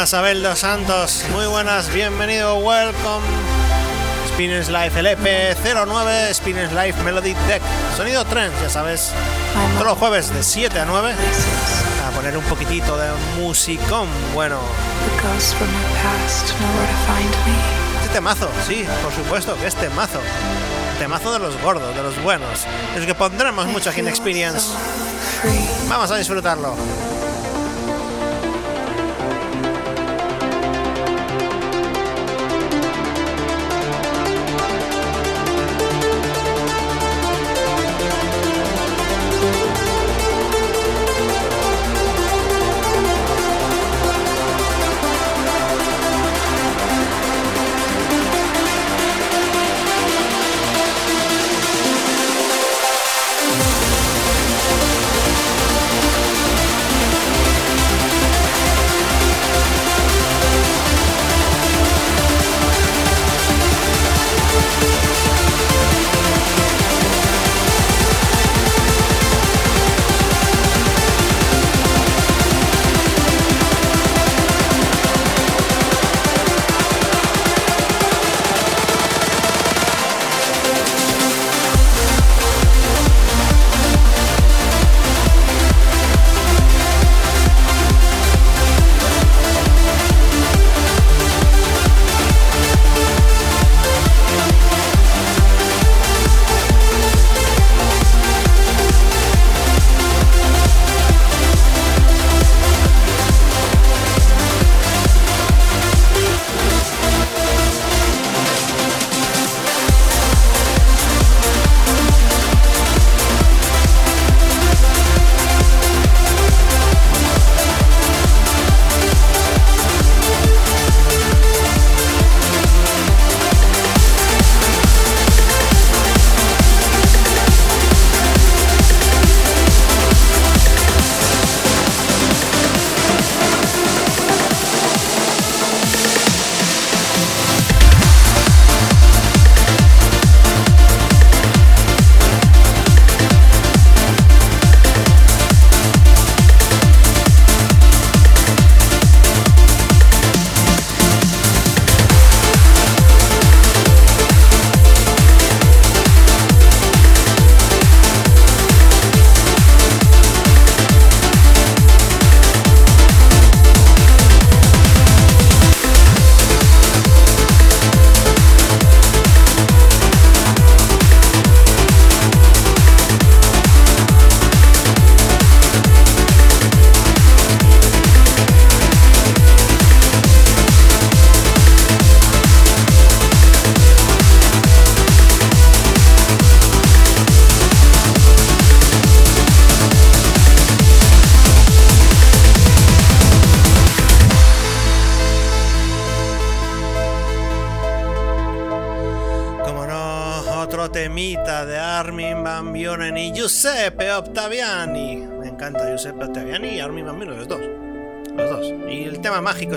Buenas, 0.06 0.14
Abel 0.14 0.42
dos 0.42 0.58
Santos. 0.60 1.24
Muy 1.32 1.46
buenas, 1.46 1.92
bienvenido, 1.92 2.58
welcome. 2.58 3.26
Spinners 4.28 4.68
Live 4.68 4.96
LP 5.00 5.56
09, 5.64 6.32
Spinners 6.32 6.72
Live 6.72 7.02
Melody 7.02 7.34
Deck. 7.48 7.60
Sonido 7.96 8.24
Trend, 8.24 8.52
ya 8.62 8.70
sabes. 8.70 9.10
Todos 9.74 9.86
los 9.86 9.98
jueves 9.98 10.32
de 10.32 10.44
7 10.44 10.78
a 10.78 10.84
9. 10.84 11.12
A 12.06 12.10
poner 12.12 12.36
un 12.36 12.44
poquitito 12.44 12.96
de 12.96 13.08
musicón 13.40 14.06
bueno. 14.32 14.60
Este 18.02 18.12
temazo, 18.12 18.48
sí, 18.64 18.86
por 19.02 19.12
supuesto 19.12 19.56
que 19.58 19.66
es 19.66 19.74
temazo. 19.74 20.20
Temazo 21.00 21.32
de 21.32 21.40
los 21.40 21.60
gordos, 21.62 21.96
de 21.96 22.02
los 22.04 22.22
buenos. 22.22 22.64
Es 22.96 23.04
que 23.04 23.14
pondremos 23.16 23.66
mucho 23.66 23.90
aquí 23.90 24.00
en 24.00 24.08
Experience. 24.08 24.68
Vamos 25.88 26.12
a 26.12 26.16
disfrutarlo. 26.16 26.76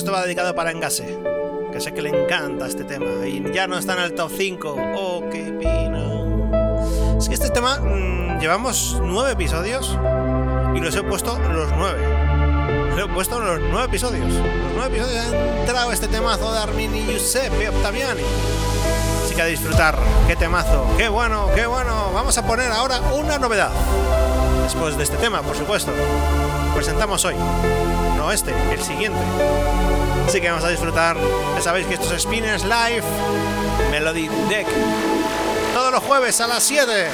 Esto 0.09 0.17
va 0.17 0.23
dedicado 0.23 0.55
para 0.55 0.71
Engase, 0.71 1.19
que 1.71 1.79
sé 1.79 1.93
que 1.93 2.01
le 2.01 2.09
encanta 2.09 2.65
este 2.65 2.83
tema. 2.83 3.27
Y 3.27 3.43
ya 3.53 3.67
no 3.67 3.77
está 3.77 3.93
en 3.93 3.99
el 3.99 4.15
top 4.15 4.31
5. 4.35 4.75
Oh, 4.95 5.23
qué 5.31 5.51
pena. 5.51 7.15
Es 7.15 7.27
que 7.27 7.35
este 7.35 7.51
tema 7.51 7.79
mmm, 7.79 8.39
llevamos 8.39 8.99
nueve 9.03 9.33
episodios 9.33 9.95
y 10.75 10.79
los 10.79 10.95
he 10.95 11.03
puesto 11.03 11.37
los 11.37 11.71
nueve. 11.77 11.99
Lo 12.97 13.05
he 13.05 13.07
puesto 13.09 13.39
los 13.39 13.59
nueve 13.69 13.85
episodios. 13.85 14.25
Los 14.33 14.73
nueve 14.77 14.97
episodios 14.97 15.25
ha 15.27 15.59
entrado 15.59 15.91
este 15.91 16.07
temazo 16.07 16.51
de 16.53 16.57
Armin 16.57 16.95
y 16.95 17.05
Giuseppe 17.05 17.69
Ottaviani. 17.69 18.23
Así 19.23 19.35
que 19.35 19.43
a 19.43 19.45
disfrutar. 19.45 19.95
Qué 20.27 20.35
temazo. 20.35 20.87
Qué 20.97 21.07
bueno, 21.07 21.51
qué 21.53 21.67
bueno. 21.67 22.09
Vamos 22.15 22.35
a 22.35 22.47
poner 22.47 22.71
ahora 22.71 22.99
una 23.13 23.37
novedad. 23.37 23.69
Después 24.63 24.97
de 24.97 25.03
este 25.03 25.17
tema, 25.17 25.43
por 25.43 25.55
supuesto. 25.55 25.91
Presentamos 26.73 27.23
hoy. 27.25 27.35
No 28.19 28.33
este, 28.33 28.53
el 28.73 28.81
siguiente. 28.81 29.17
Así 30.27 30.41
que 30.41 30.49
vamos 30.49 30.65
a 30.65 30.69
disfrutar. 30.69 31.15
Ya 31.55 31.61
sabéis 31.61 31.87
que 31.87 31.93
esto 31.93 32.13
es 32.13 32.23
Spinners 32.23 32.65
Live. 32.65 33.03
Melody 33.91 34.27
Deck. 34.49 34.67
Todos 35.73 35.93
los 35.93 36.03
jueves 36.03 36.41
a 36.41 36.47
las 36.47 36.61
7. 36.63 37.07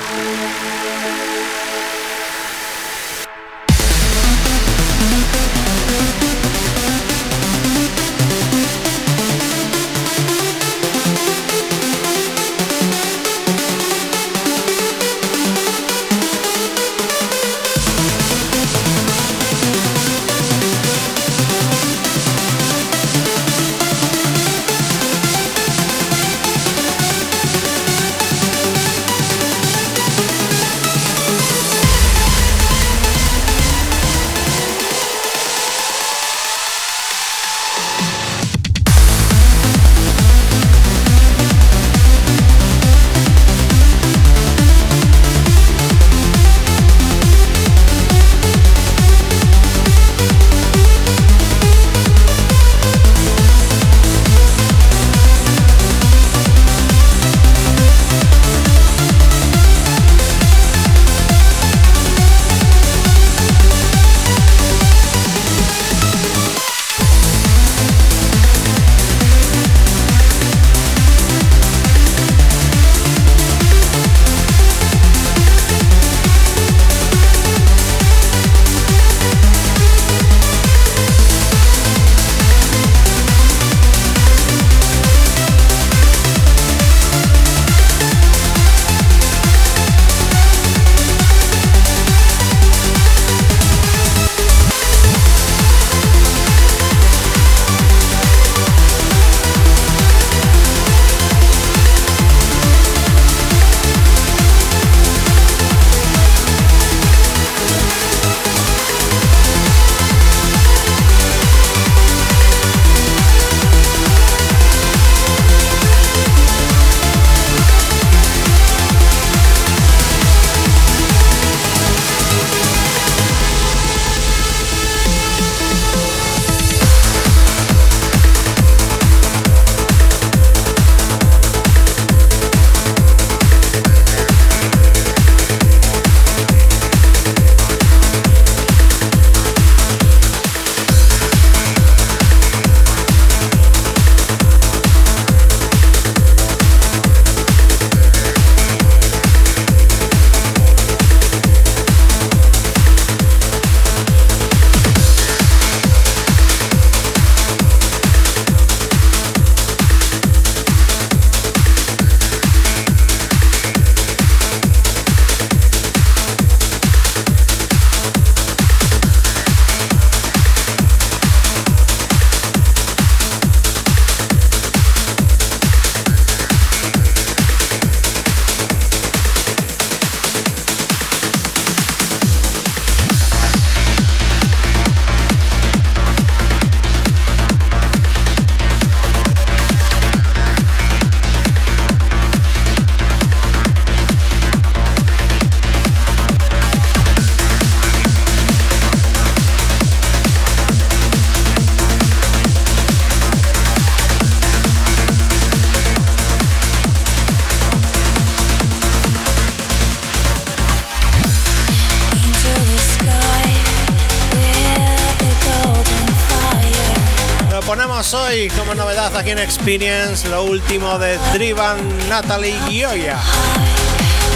Experience 219.38 220.28
lo 220.30 220.44
último 220.44 220.98
de 220.98 221.18
Drivan 221.34 221.78
Natalie 222.10 222.58
Gioia. 222.68 223.18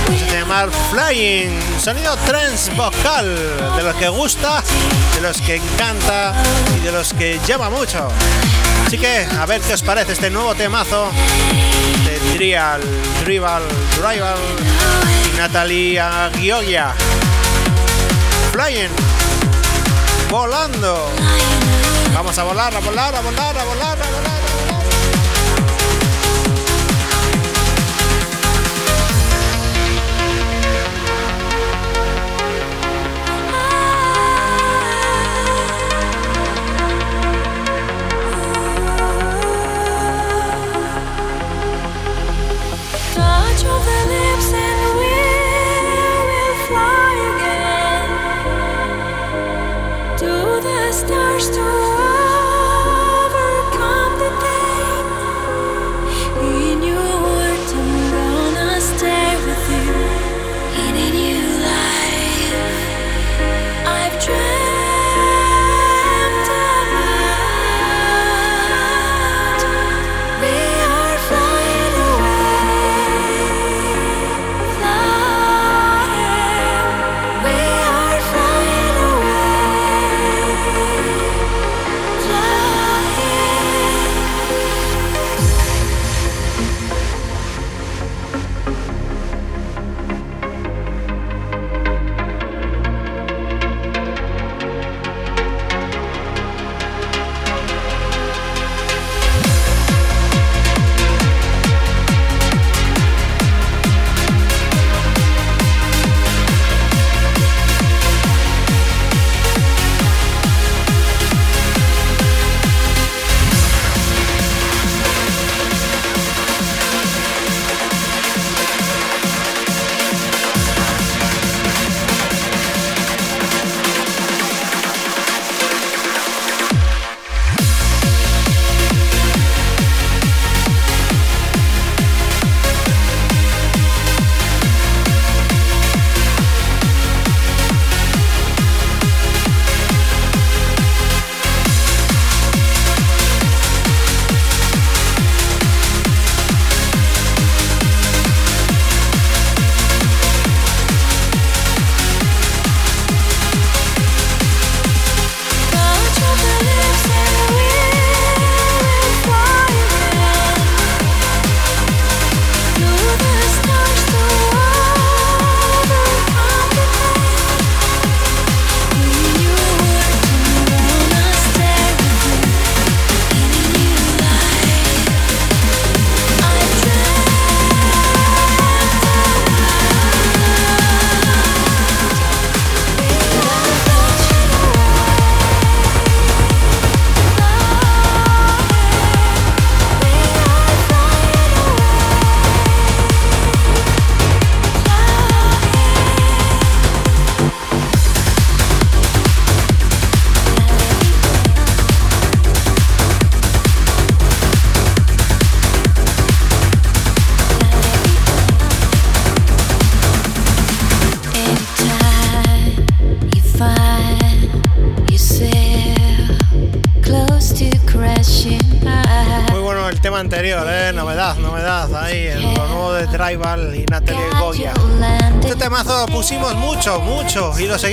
Se 0.08 0.38
llama 0.38 0.68
Flying, 0.90 1.60
sonido 1.80 2.16
trance 2.26 2.72
vocal, 2.72 3.36
de 3.76 3.84
los 3.84 3.96
que 3.96 4.10
gusta, 4.10 4.64
de 5.16 5.22
los 5.22 5.40
que 5.42 5.56
encanta 5.56 6.34
y 6.78 6.80
de 6.86 6.92
los 6.92 7.14
que 7.14 7.40
llama 7.48 7.70
mucho. 7.70 8.08
Así 8.86 8.98
que 8.98 9.26
a 9.40 9.46
ver 9.46 9.62
qué 9.62 9.74
os 9.74 9.82
parece 9.82 10.14
este 10.14 10.30
nuevo 10.30 10.56
temazo 10.56 11.10
de 12.06 12.34
Drial, 12.36 12.82
Drival, 13.24 13.64
Drival 13.98 14.38
y 15.34 15.38
Natalia 15.38 16.32
Gioia. 16.36 16.94
Flying, 18.52 18.90
volando. 20.30 21.10
Vamos 22.14 22.38
a 22.38 22.44
volar, 22.44 22.76
a 22.76 22.80
volar, 22.80 23.16
a 23.16 23.22
volar, 23.22 23.58
a 23.58 23.64
volar. 23.64 23.98
A 24.02 24.18
volar. 24.18 24.39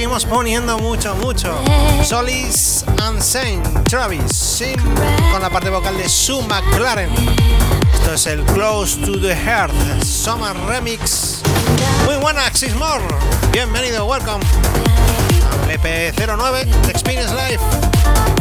Seguimos 0.06 0.24
poniendo 0.24 0.78
mucho, 0.78 1.16
mucho. 1.16 1.52
Solis 2.04 2.84
and 3.02 3.20
Saint, 3.20 3.66
Travis, 3.88 4.22
Sim, 4.30 4.76
con 5.32 5.42
la 5.42 5.50
parte 5.50 5.68
vocal 5.68 5.96
de 5.96 6.08
Sue 6.08 6.46
McLaren. 6.46 7.10
Esto 7.92 8.14
es 8.14 8.26
el 8.26 8.44
Close 8.44 9.00
to 9.00 9.20
the 9.20 9.34
Heart, 9.34 9.72
Summer 10.04 10.56
Remix. 10.68 11.42
Muy 12.04 12.14
buena, 12.18 12.42
More. 12.78 13.02
Bienvenido, 13.50 14.06
welcome. 14.06 14.44
Al 15.64 15.70
EP09 15.70 16.64
de 16.66 16.90
Experience 16.92 17.34
Life. 17.34 18.35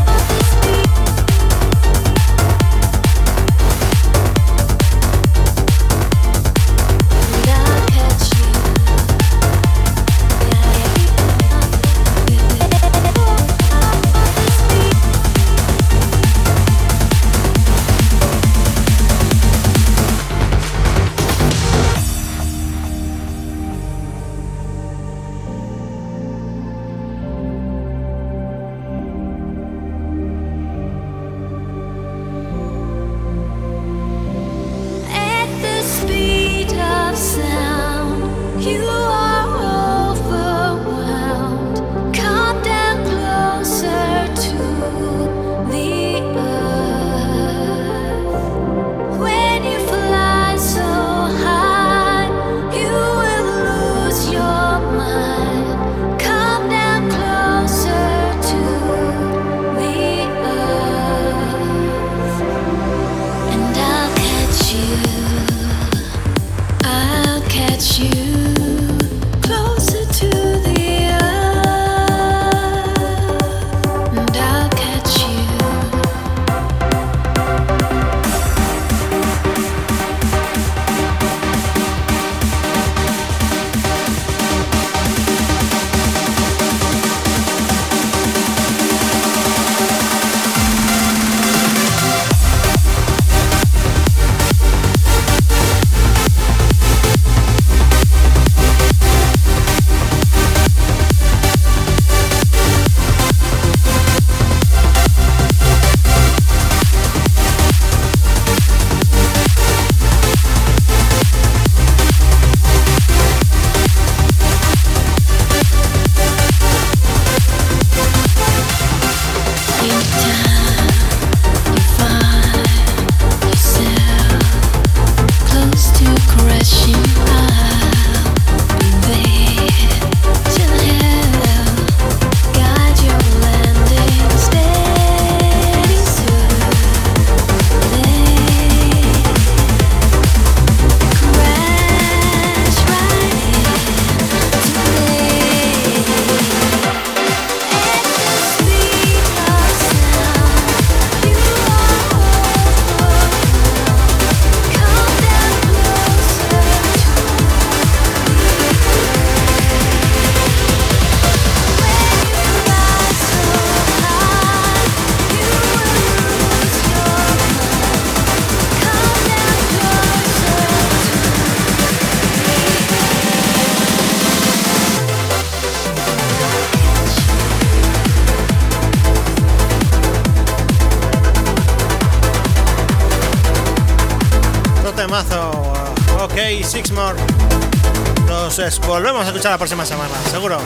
Escuchar 189.36 189.52
la 189.52 189.58
próxima 189.58 189.86
semana, 189.86 190.14
seguro. 190.32 190.58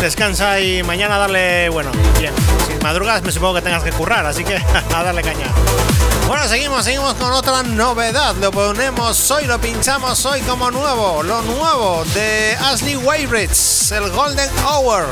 Descansa 0.00 0.58
y 0.58 0.82
mañana 0.82 1.18
darle, 1.18 1.68
bueno, 1.68 1.90
bien. 2.18 2.32
Si 2.66 2.82
madrugas 2.82 3.22
me 3.22 3.30
supongo 3.30 3.56
que 3.56 3.60
tengas 3.60 3.82
que 3.82 3.92
currar, 3.92 4.24
así 4.24 4.42
que 4.42 4.56
a 4.94 5.02
darle 5.02 5.20
caña. 5.20 5.48
Bueno, 6.26 6.48
seguimos, 6.48 6.82
seguimos 6.82 7.12
con 7.14 7.30
otra 7.32 7.62
novedad. 7.62 8.34
Lo 8.36 8.50
ponemos 8.52 9.30
hoy, 9.30 9.44
lo 9.44 9.60
pinchamos 9.60 10.24
hoy 10.24 10.40
como 10.40 10.70
nuevo. 10.70 11.22
Lo 11.22 11.42
nuevo 11.42 12.04
de 12.14 12.56
Ashley 12.58 12.96
Weybridge, 12.96 13.92
el 13.92 14.10
Golden 14.12 14.48
Hour. 14.66 15.04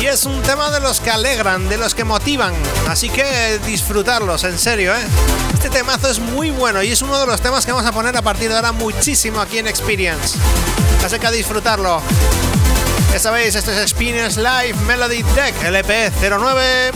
Y 0.00 0.06
es 0.06 0.26
un 0.26 0.40
tema 0.42 0.70
de 0.70 0.78
los 0.78 1.00
que 1.00 1.10
alegran, 1.10 1.68
de 1.68 1.76
los 1.76 1.96
que 1.96 2.04
motivan. 2.04 2.54
Así 2.88 3.10
que 3.10 3.58
disfrutarlos, 3.66 4.44
en 4.44 4.56
serio, 4.60 4.94
¿eh? 4.94 5.49
Este 5.62 5.68
temazo 5.68 6.08
es 6.08 6.18
muy 6.18 6.48
bueno 6.50 6.82
y 6.82 6.90
es 6.90 7.02
uno 7.02 7.20
de 7.20 7.26
los 7.26 7.38
temas 7.42 7.66
que 7.66 7.72
vamos 7.72 7.86
a 7.86 7.92
poner 7.92 8.16
a 8.16 8.22
partir 8.22 8.48
de 8.48 8.56
ahora 8.56 8.72
muchísimo 8.72 9.42
aquí 9.42 9.58
en 9.58 9.66
Experience. 9.66 10.38
Así 11.04 11.18
que 11.18 11.26
a 11.26 11.30
disfrutarlo. 11.30 12.00
Ya 13.12 13.18
sabéis, 13.18 13.54
esto 13.54 13.70
es 13.70 13.76
Experience 13.76 14.40
Live 14.40 14.72
Melody 14.86 15.22
Deck 15.34 15.62
LP 15.62 16.12
09. 16.22 16.92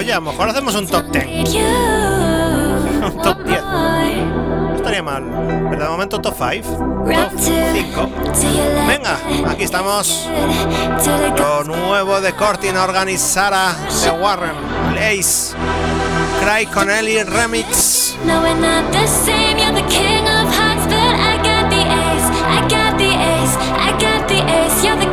Oye, 0.00 0.14
a 0.14 0.16
lo 0.18 0.32
mejor 0.32 0.48
hacemos 0.48 0.74
un 0.76 0.86
top 0.86 1.10
10. 1.10 1.26
un 3.04 3.22
top 3.22 3.44
10. 3.44 3.62
No 3.62 4.74
estaría 4.74 5.02
mal. 5.02 5.22
Pero 5.68 5.84
de 5.84 5.90
momento 5.90 6.18
top 6.22 6.34
5. 6.38 6.68
Top 7.04 7.32
5. 7.38 8.10
Venga, 8.88 9.18
aquí 9.46 9.64
estamos. 9.64 10.26
Lo 11.36 11.64
nuevo 11.64 12.18
de 12.22 12.32
Cortina 12.32 12.82
Organizara 12.82 13.74
de 14.02 14.10
Warren. 14.12 14.54
Lace. 14.94 15.54
Cry 16.40 16.64
Connelly 16.64 17.22
Remix. 17.22 18.16
You're 24.82 24.96
the 24.96 25.09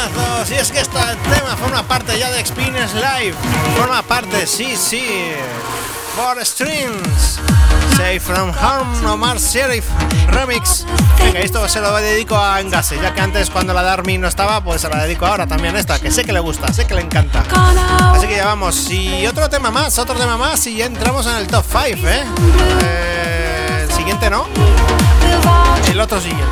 ¡Qué 0.00 0.14
temazo! 0.14 0.46
Si 0.46 0.54
es 0.54 0.70
que 0.72 0.80
este 0.80 0.98
tema 0.98 1.56
forma 1.56 1.82
parte 1.82 2.18
ya 2.18 2.30
de 2.30 2.40
Experience 2.40 2.94
Live. 2.94 3.34
Forma 3.76 4.02
parte, 4.02 4.46
sí, 4.46 4.76
sí. 4.76 5.32
For 6.16 6.44
Strings. 6.44 7.40
Safe 7.96 8.20
from 8.20 8.50
Harm, 8.50 9.04
Omar 9.06 9.38
Sheriff 9.38 9.84
Remix. 10.28 10.86
Venga, 11.18 11.40
esto 11.40 11.68
se 11.68 11.80
lo 11.80 11.94
dedico 11.96 12.36
a 12.36 12.60
Engase, 12.60 12.98
ya 13.00 13.12
que 13.12 13.20
antes 13.20 13.50
cuando 13.50 13.74
la 13.74 13.82
Darmy 13.82 14.16
no 14.16 14.26
estaba, 14.26 14.62
pues 14.62 14.80
se 14.80 14.88
la 14.88 15.02
dedico 15.04 15.26
ahora 15.26 15.46
también 15.46 15.76
a 15.76 15.80
esta, 15.80 15.98
que 15.98 16.10
sé 16.10 16.24
que 16.24 16.32
le 16.32 16.40
gusta, 16.40 16.72
sé 16.72 16.86
que 16.86 16.94
le 16.94 17.02
encanta. 17.02 17.44
Así 18.14 18.26
que 18.26 18.36
ya 18.36 18.46
vamos. 18.46 18.90
Y 18.90 19.26
otro 19.26 19.50
tema 19.50 19.70
más, 19.70 19.98
otro 19.98 20.14
tema 20.14 20.38
más 20.38 20.66
y 20.66 20.76
ya 20.76 20.86
entramos 20.86 21.26
en 21.26 21.36
el 21.36 21.46
top 21.46 21.64
5, 21.70 22.08
¿eh? 22.08 22.24
Eh, 22.82 23.88
siguiente 23.94 24.30
no. 24.30 24.46
El 25.90 26.00
otro 26.00 26.20
siguiente. 26.20 26.44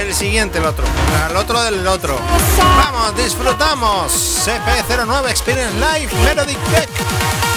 El 0.00 0.14
siguiente, 0.14 0.58
el 0.58 0.64
otro. 0.64 0.84
El 1.30 1.36
otro 1.36 1.62
del 1.62 1.86
otro. 1.86 2.18
Vamos, 2.58 3.16
disfrutamos. 3.16 4.12
CP09 4.46 5.30
Experience 5.30 5.74
Live 5.74 6.12
Melodic 6.24 6.58
Deck. 6.68 7.51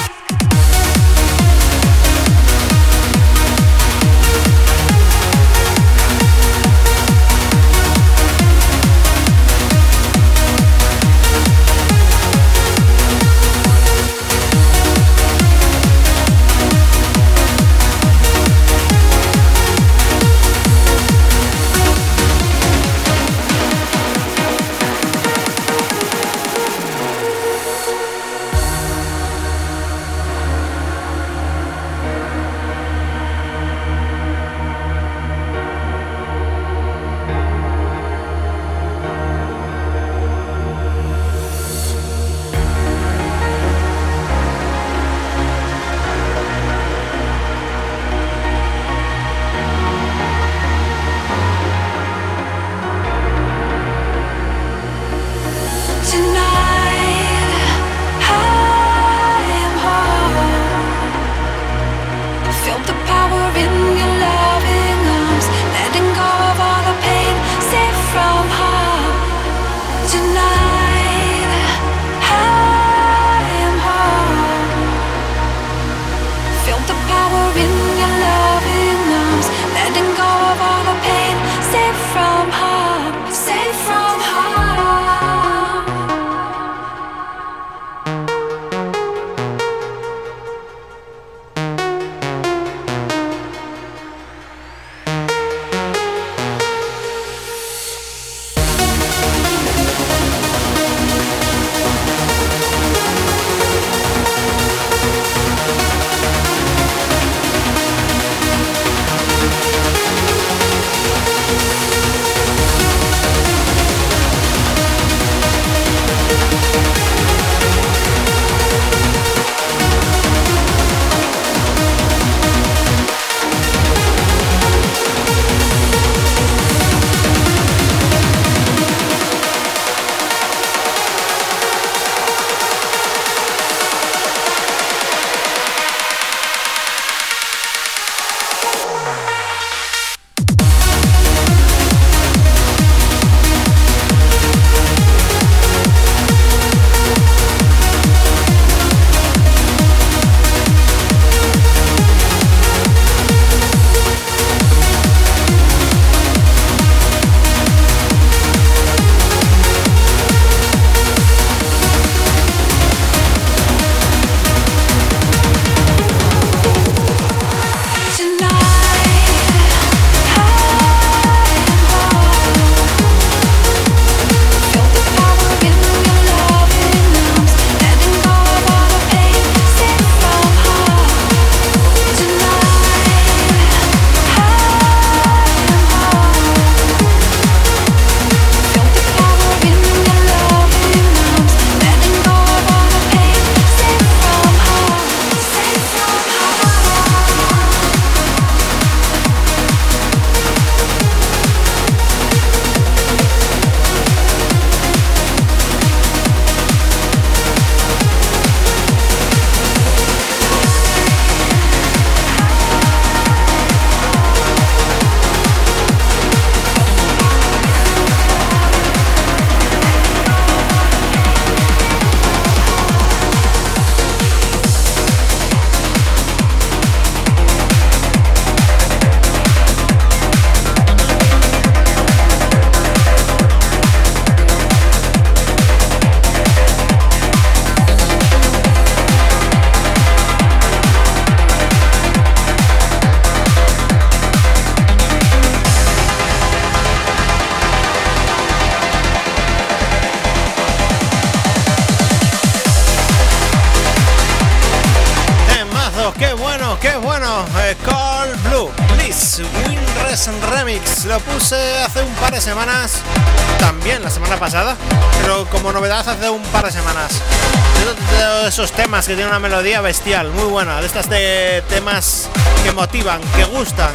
Que 269.03 269.07
tienen 269.13 269.27
una 269.27 269.39
melodía 269.39 269.81
bestial, 269.81 270.31
muy 270.31 270.45
buena. 270.45 270.79
De 270.79 270.87
estas 270.87 271.09
de 271.09 271.61
temas 271.67 272.29
que 272.63 272.71
motivan, 272.71 273.19
que 273.35 273.43
gustan. 273.43 273.91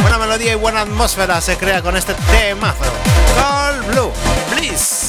Buena 0.00 0.16
melodía 0.16 0.52
y 0.52 0.54
buena 0.54 0.80
atmósfera 0.80 1.42
se 1.42 1.58
crea 1.58 1.82
con 1.82 1.94
este 1.94 2.14
temazo. 2.14 2.90
Call 3.36 3.82
Blue, 3.82 4.10
please. 4.50 4.99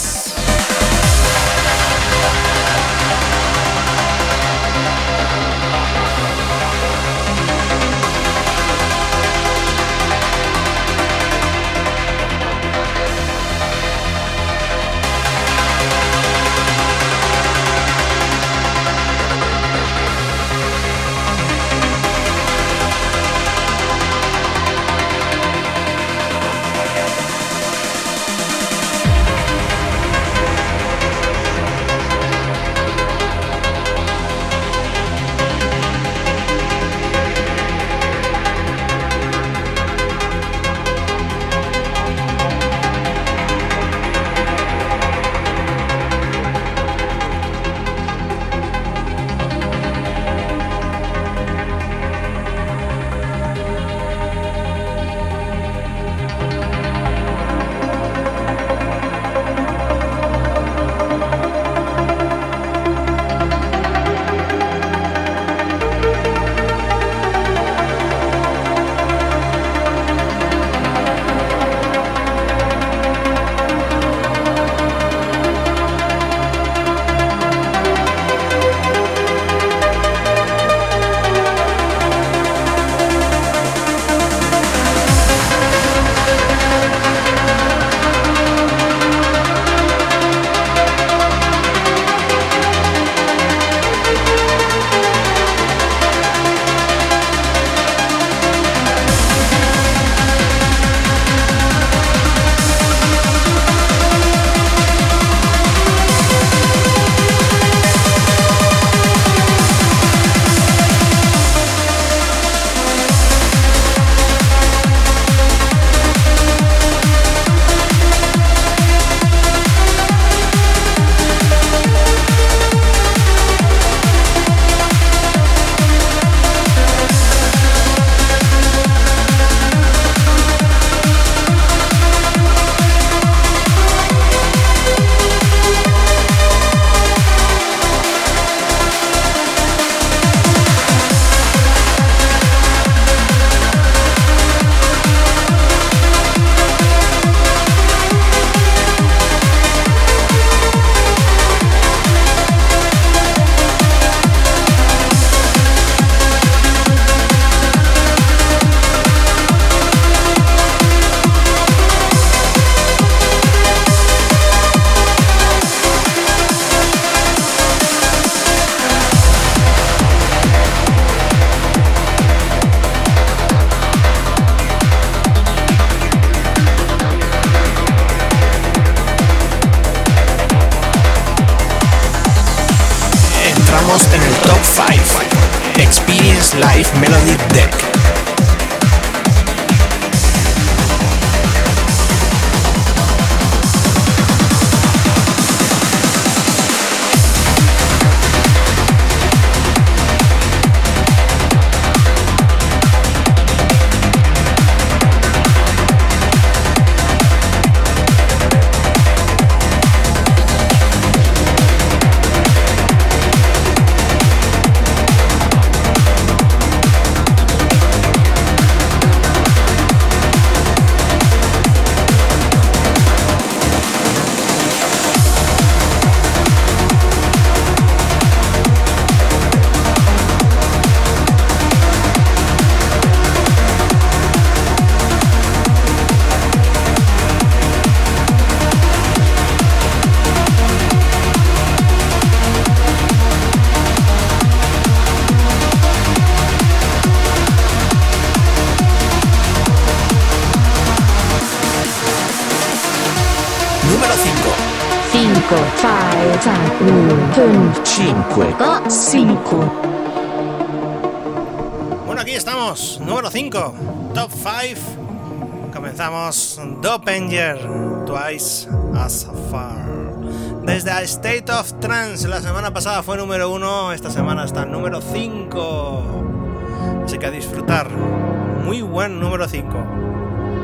State 271.04 271.52
of 271.52 271.80
Trance, 271.80 272.28
la 272.28 272.42
semana 272.42 272.72
pasada 272.72 273.02
fue 273.02 273.18
número 273.18 273.50
1, 273.50 273.94
esta 273.94 274.12
semana 274.12 274.46
está 274.46 274.66
número 274.66 275.02
5. 275.02 277.04
Así 277.06 277.18
que 277.18 277.26
a 277.26 277.32
disfrutar. 277.32 277.90
Muy 277.90 278.84
buen 278.84 279.20
número 279.20 279.48
5. 279.48 279.68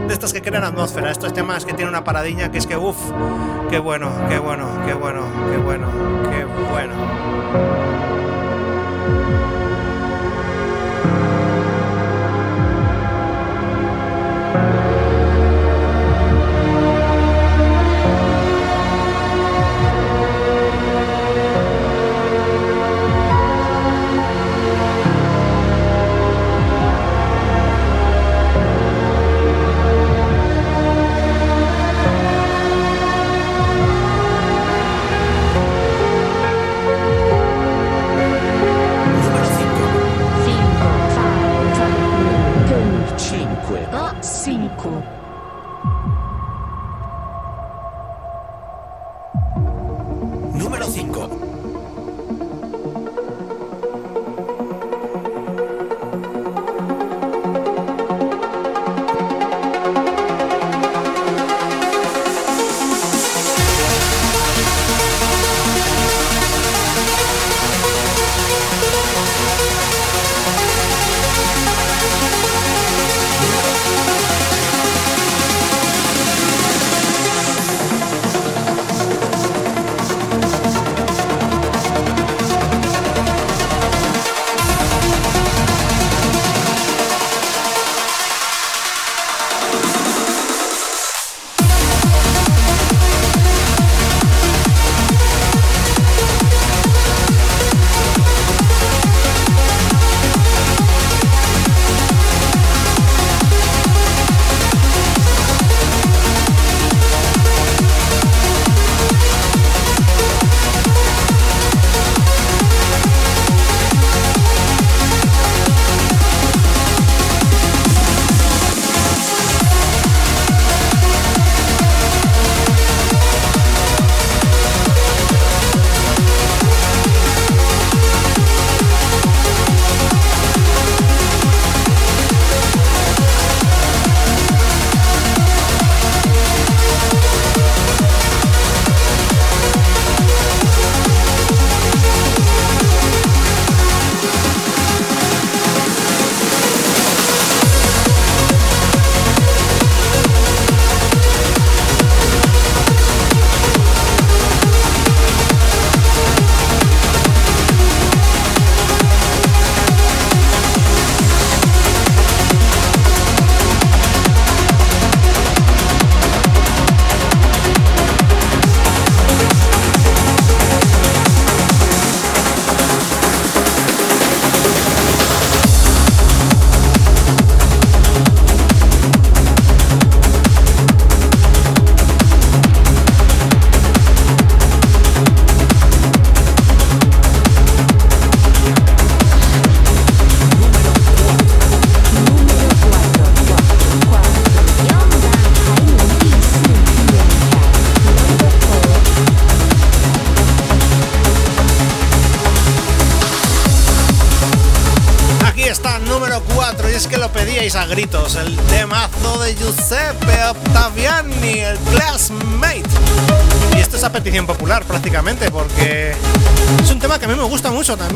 de 0.08 0.14
estas 0.14 0.34
que 0.34 0.44
crean 0.44 0.64
atmósfera. 0.64 1.10
Estos 1.10 1.34
temas 1.34 1.66
que 1.66 1.74
tienen 1.74 1.90
una 1.90 2.04
paradiña 2.04 2.52
que 2.52 2.60
es 2.60 2.68
que, 2.68 2.78
uff, 2.78 2.98
qué 3.72 3.80
bueno, 3.80 4.12
qué 4.30 4.38
bueno, 4.38 4.68
qué 4.86 4.94
bueno, 4.94 5.22
qué 5.52 5.58
bueno, 5.58 5.88
qué 6.30 6.46
bueno. 6.72 6.94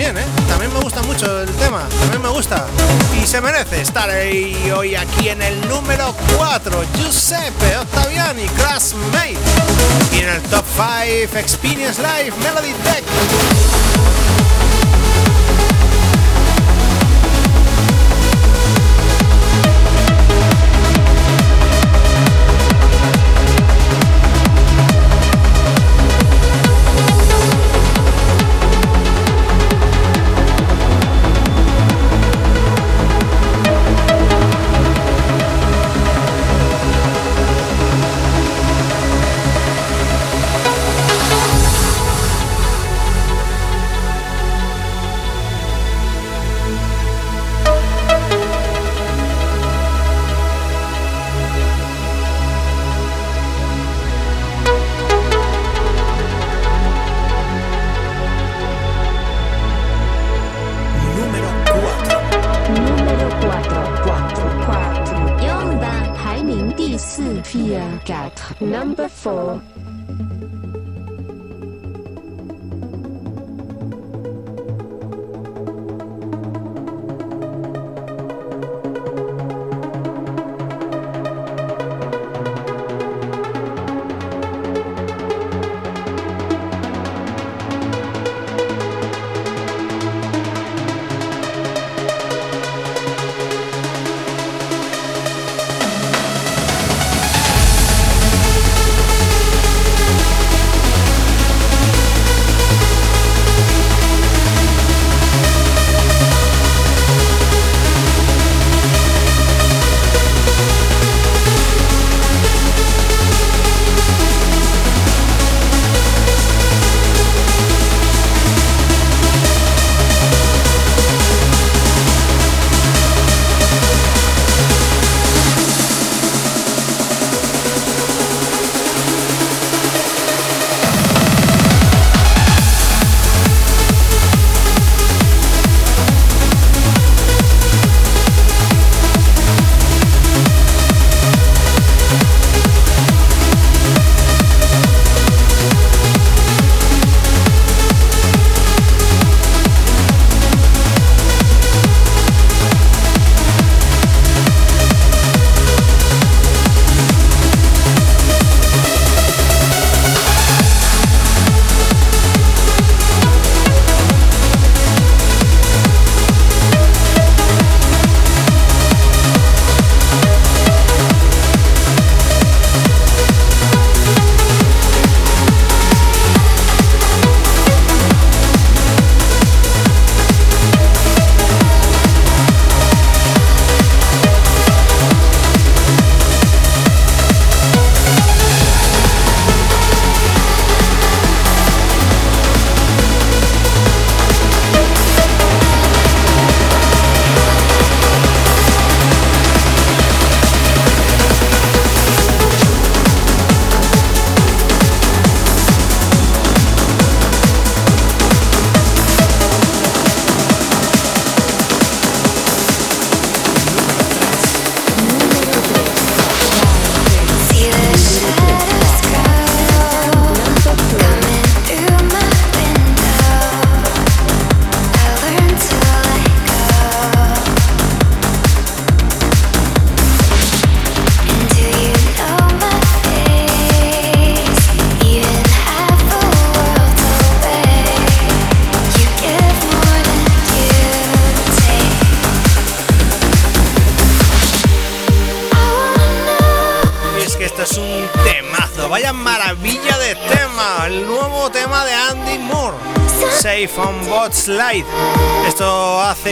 También, 0.01 0.17
¿eh? 0.17 0.30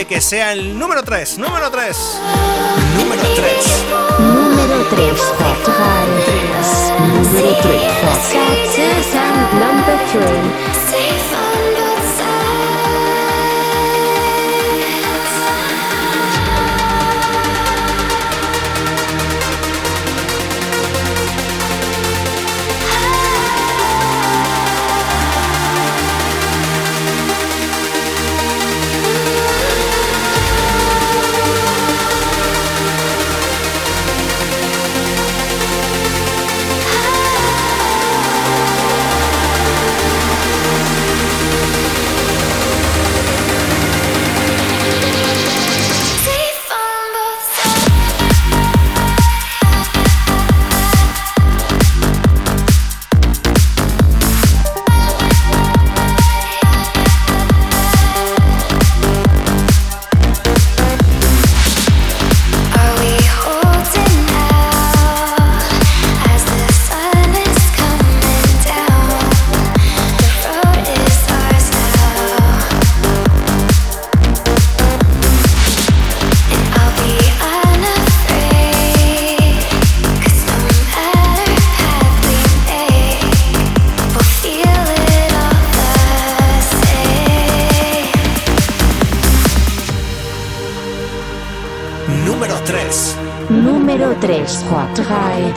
que 0.06 0.20
sea 0.20 0.52
el 0.52 0.78
número 0.78 1.02
3. 1.02 1.38
Número 1.38 1.69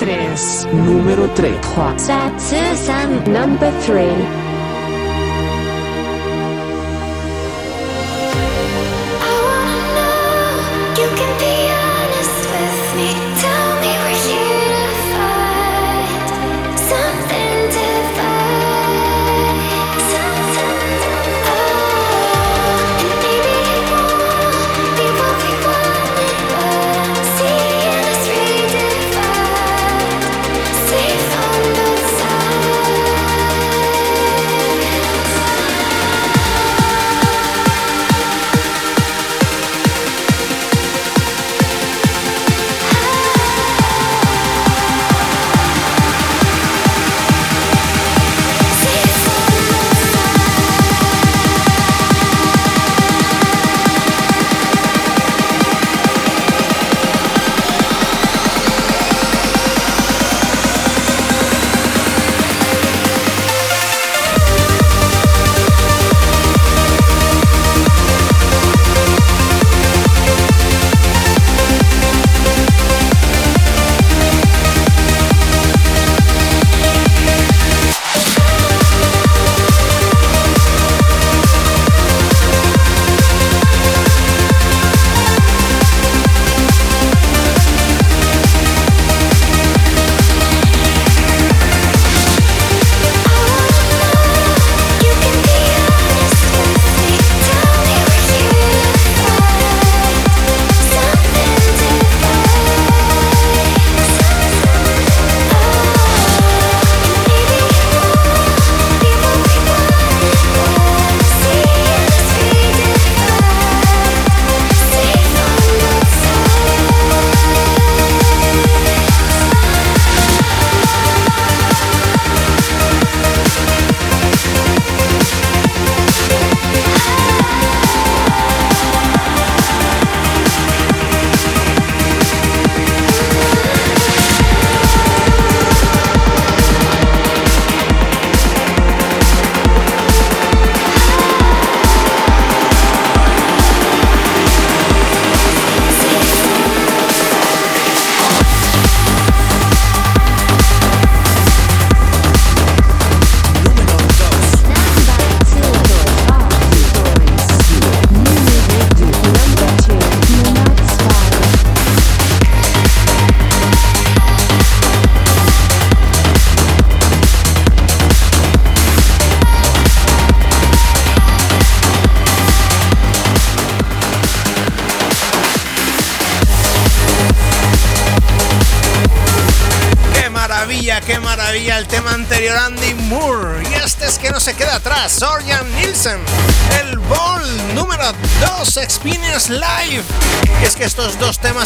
3. 0.04 0.68
Número 0.86 1.30
3. 1.30 1.56
3. 1.62 3.24
Number 3.26 3.72
3. 3.86 4.53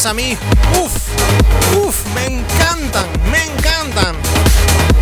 a 0.05 0.13
mí, 0.13 0.37
uff, 0.79 0.93
uff, 1.75 2.05
me 2.13 2.25
encantan, 2.25 3.07
me 3.31 3.43
encantan. 3.45 4.15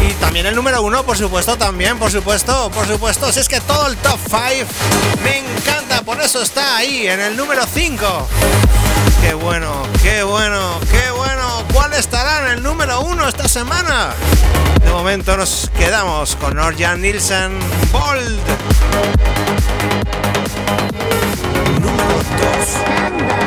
Y 0.08 0.14
también 0.14 0.46
el 0.46 0.56
número 0.56 0.82
uno, 0.84 1.04
por 1.04 1.18
supuesto, 1.18 1.58
también, 1.58 2.00
por 2.00 2.10
supuesto, 2.12 2.72
por 2.72 2.88
supuesto. 2.88 3.30
Si 3.32 3.42
es 3.42 3.50
que 3.50 3.60
todo 3.60 3.88
el 3.88 3.98
top 3.98 4.18
5 4.30 4.72
me 5.22 5.40
encanta, 5.40 6.02
por 6.04 6.22
eso 6.22 6.42
está 6.42 6.78
ahí, 6.78 7.08
en 7.08 7.20
el 7.20 7.36
número 7.36 7.64
5. 7.72 8.28
Qué 9.22 9.34
bueno, 9.34 9.84
qué 10.02 10.24
bueno, 10.24 10.80
qué 10.90 11.12
bueno. 11.12 11.64
¿Cuál 11.74 11.92
estará 11.94 12.46
en 12.46 12.58
el 12.58 12.64
número 12.64 13.02
uno 13.02 13.28
esta 13.28 13.50
semana? 13.50 14.14
De 14.82 14.92
momento 14.92 15.36
nos 15.36 15.70
quedamos 15.78 16.38
con 16.38 16.56
Norjan 16.56 17.02
Nielsen 17.02 17.52
Bold. 17.92 18.40
Número 21.82 22.16
2. 23.40 23.45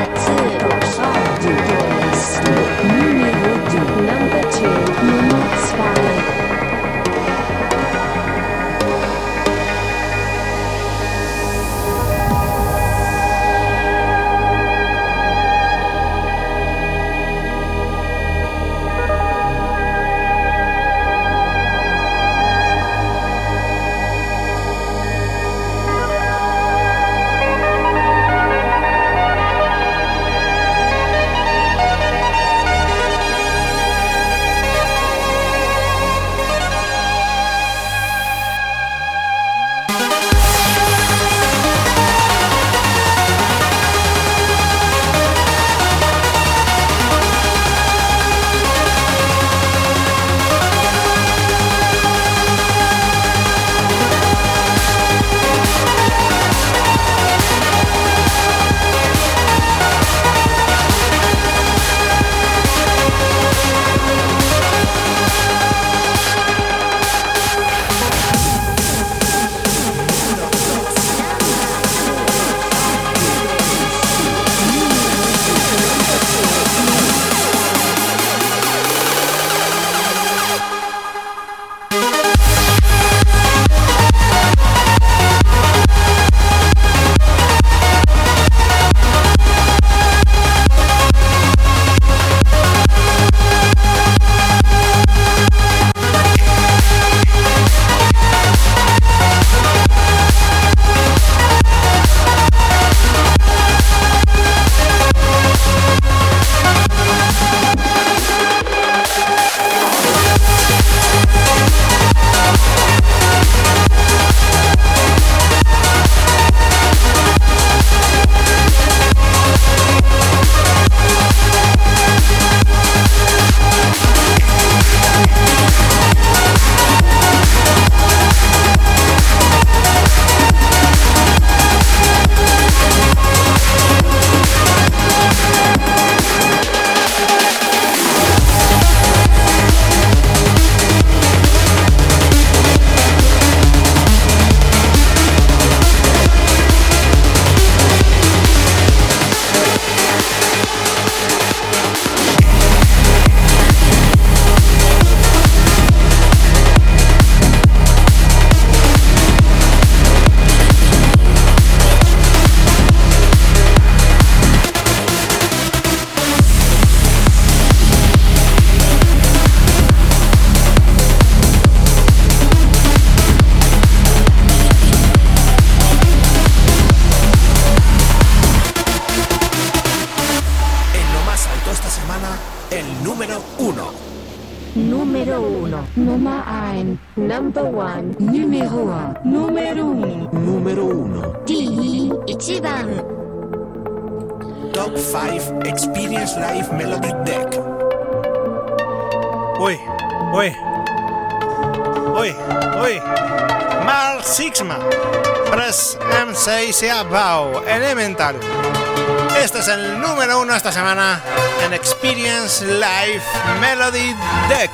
Este 209.42 209.60
es 209.60 209.68
el 209.68 210.00
número 210.00 210.40
uno 210.40 210.54
esta 210.54 210.70
semana 210.70 211.22
en 211.64 211.72
Experience 211.72 212.64
Live 212.64 213.22
Melody 213.60 214.14
Deck. 214.48 214.70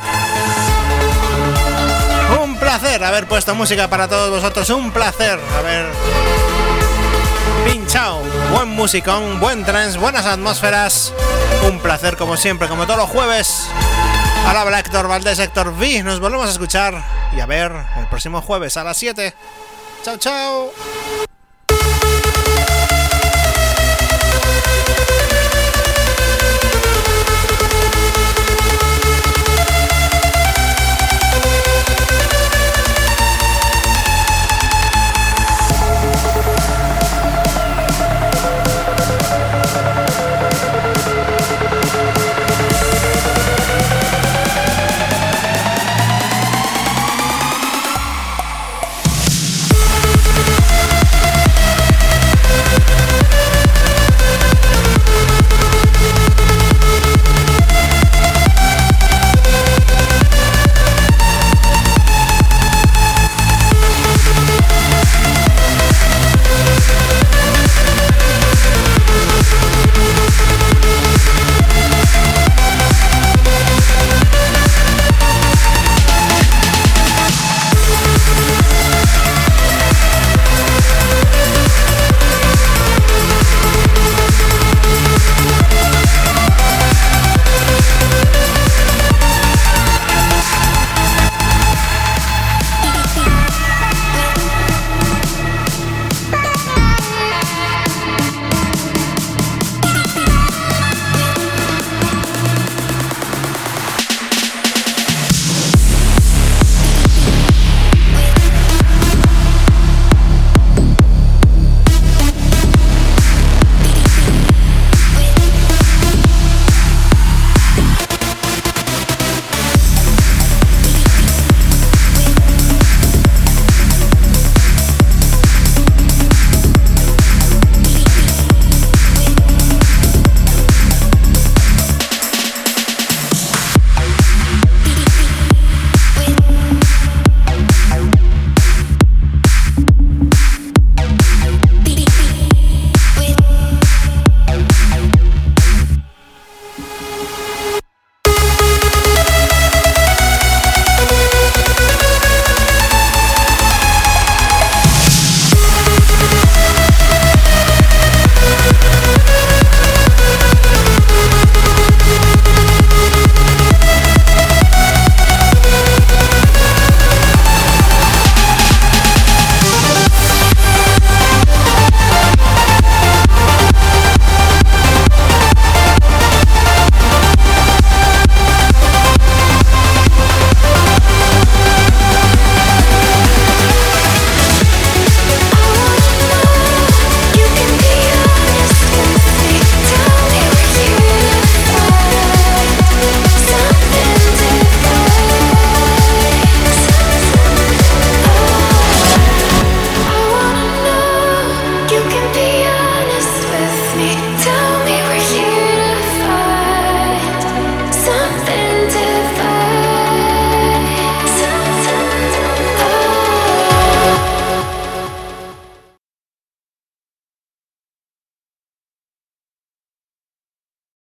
Un 2.43 2.59
placer 2.59 3.05
haber 3.05 3.27
puesto 3.27 3.55
música 3.55 3.89
para 3.89 4.09
todos 4.09 4.31
vosotros, 4.31 4.69
un 4.71 4.91
placer 4.91 5.39
haber 5.57 5.87
pinchado 7.65 8.23
buen 8.53 8.71
musicón, 8.71 9.39
buen 9.39 9.65
trance, 9.65 9.99
buenas 9.99 10.27
atmósferas. 10.27 11.13
Un 11.69 11.79
placer 11.79 12.17
como 12.17 12.37
siempre, 12.37 12.67
como 12.69 12.87
todos 12.87 12.99
los 12.99 13.11
jueves. 13.11 13.69
Hola 14.49 14.79
Héctor 14.81 15.07
Valdés, 15.07 15.39
Héctor 15.39 15.69
V. 15.69 16.03
Nos 16.03 16.19
volvemos 16.19 16.49
a 16.49 16.53
escuchar 16.53 17.03
y 17.37 17.41
a 17.41 17.47
ver 17.47 17.73
el 17.99 18.07
próximo 18.09 18.43
jueves 18.43 18.77
a 18.77 18.85
las 18.85 18.97
7. 18.97 19.33
Chao, 20.03 20.17
chao. 20.17 20.73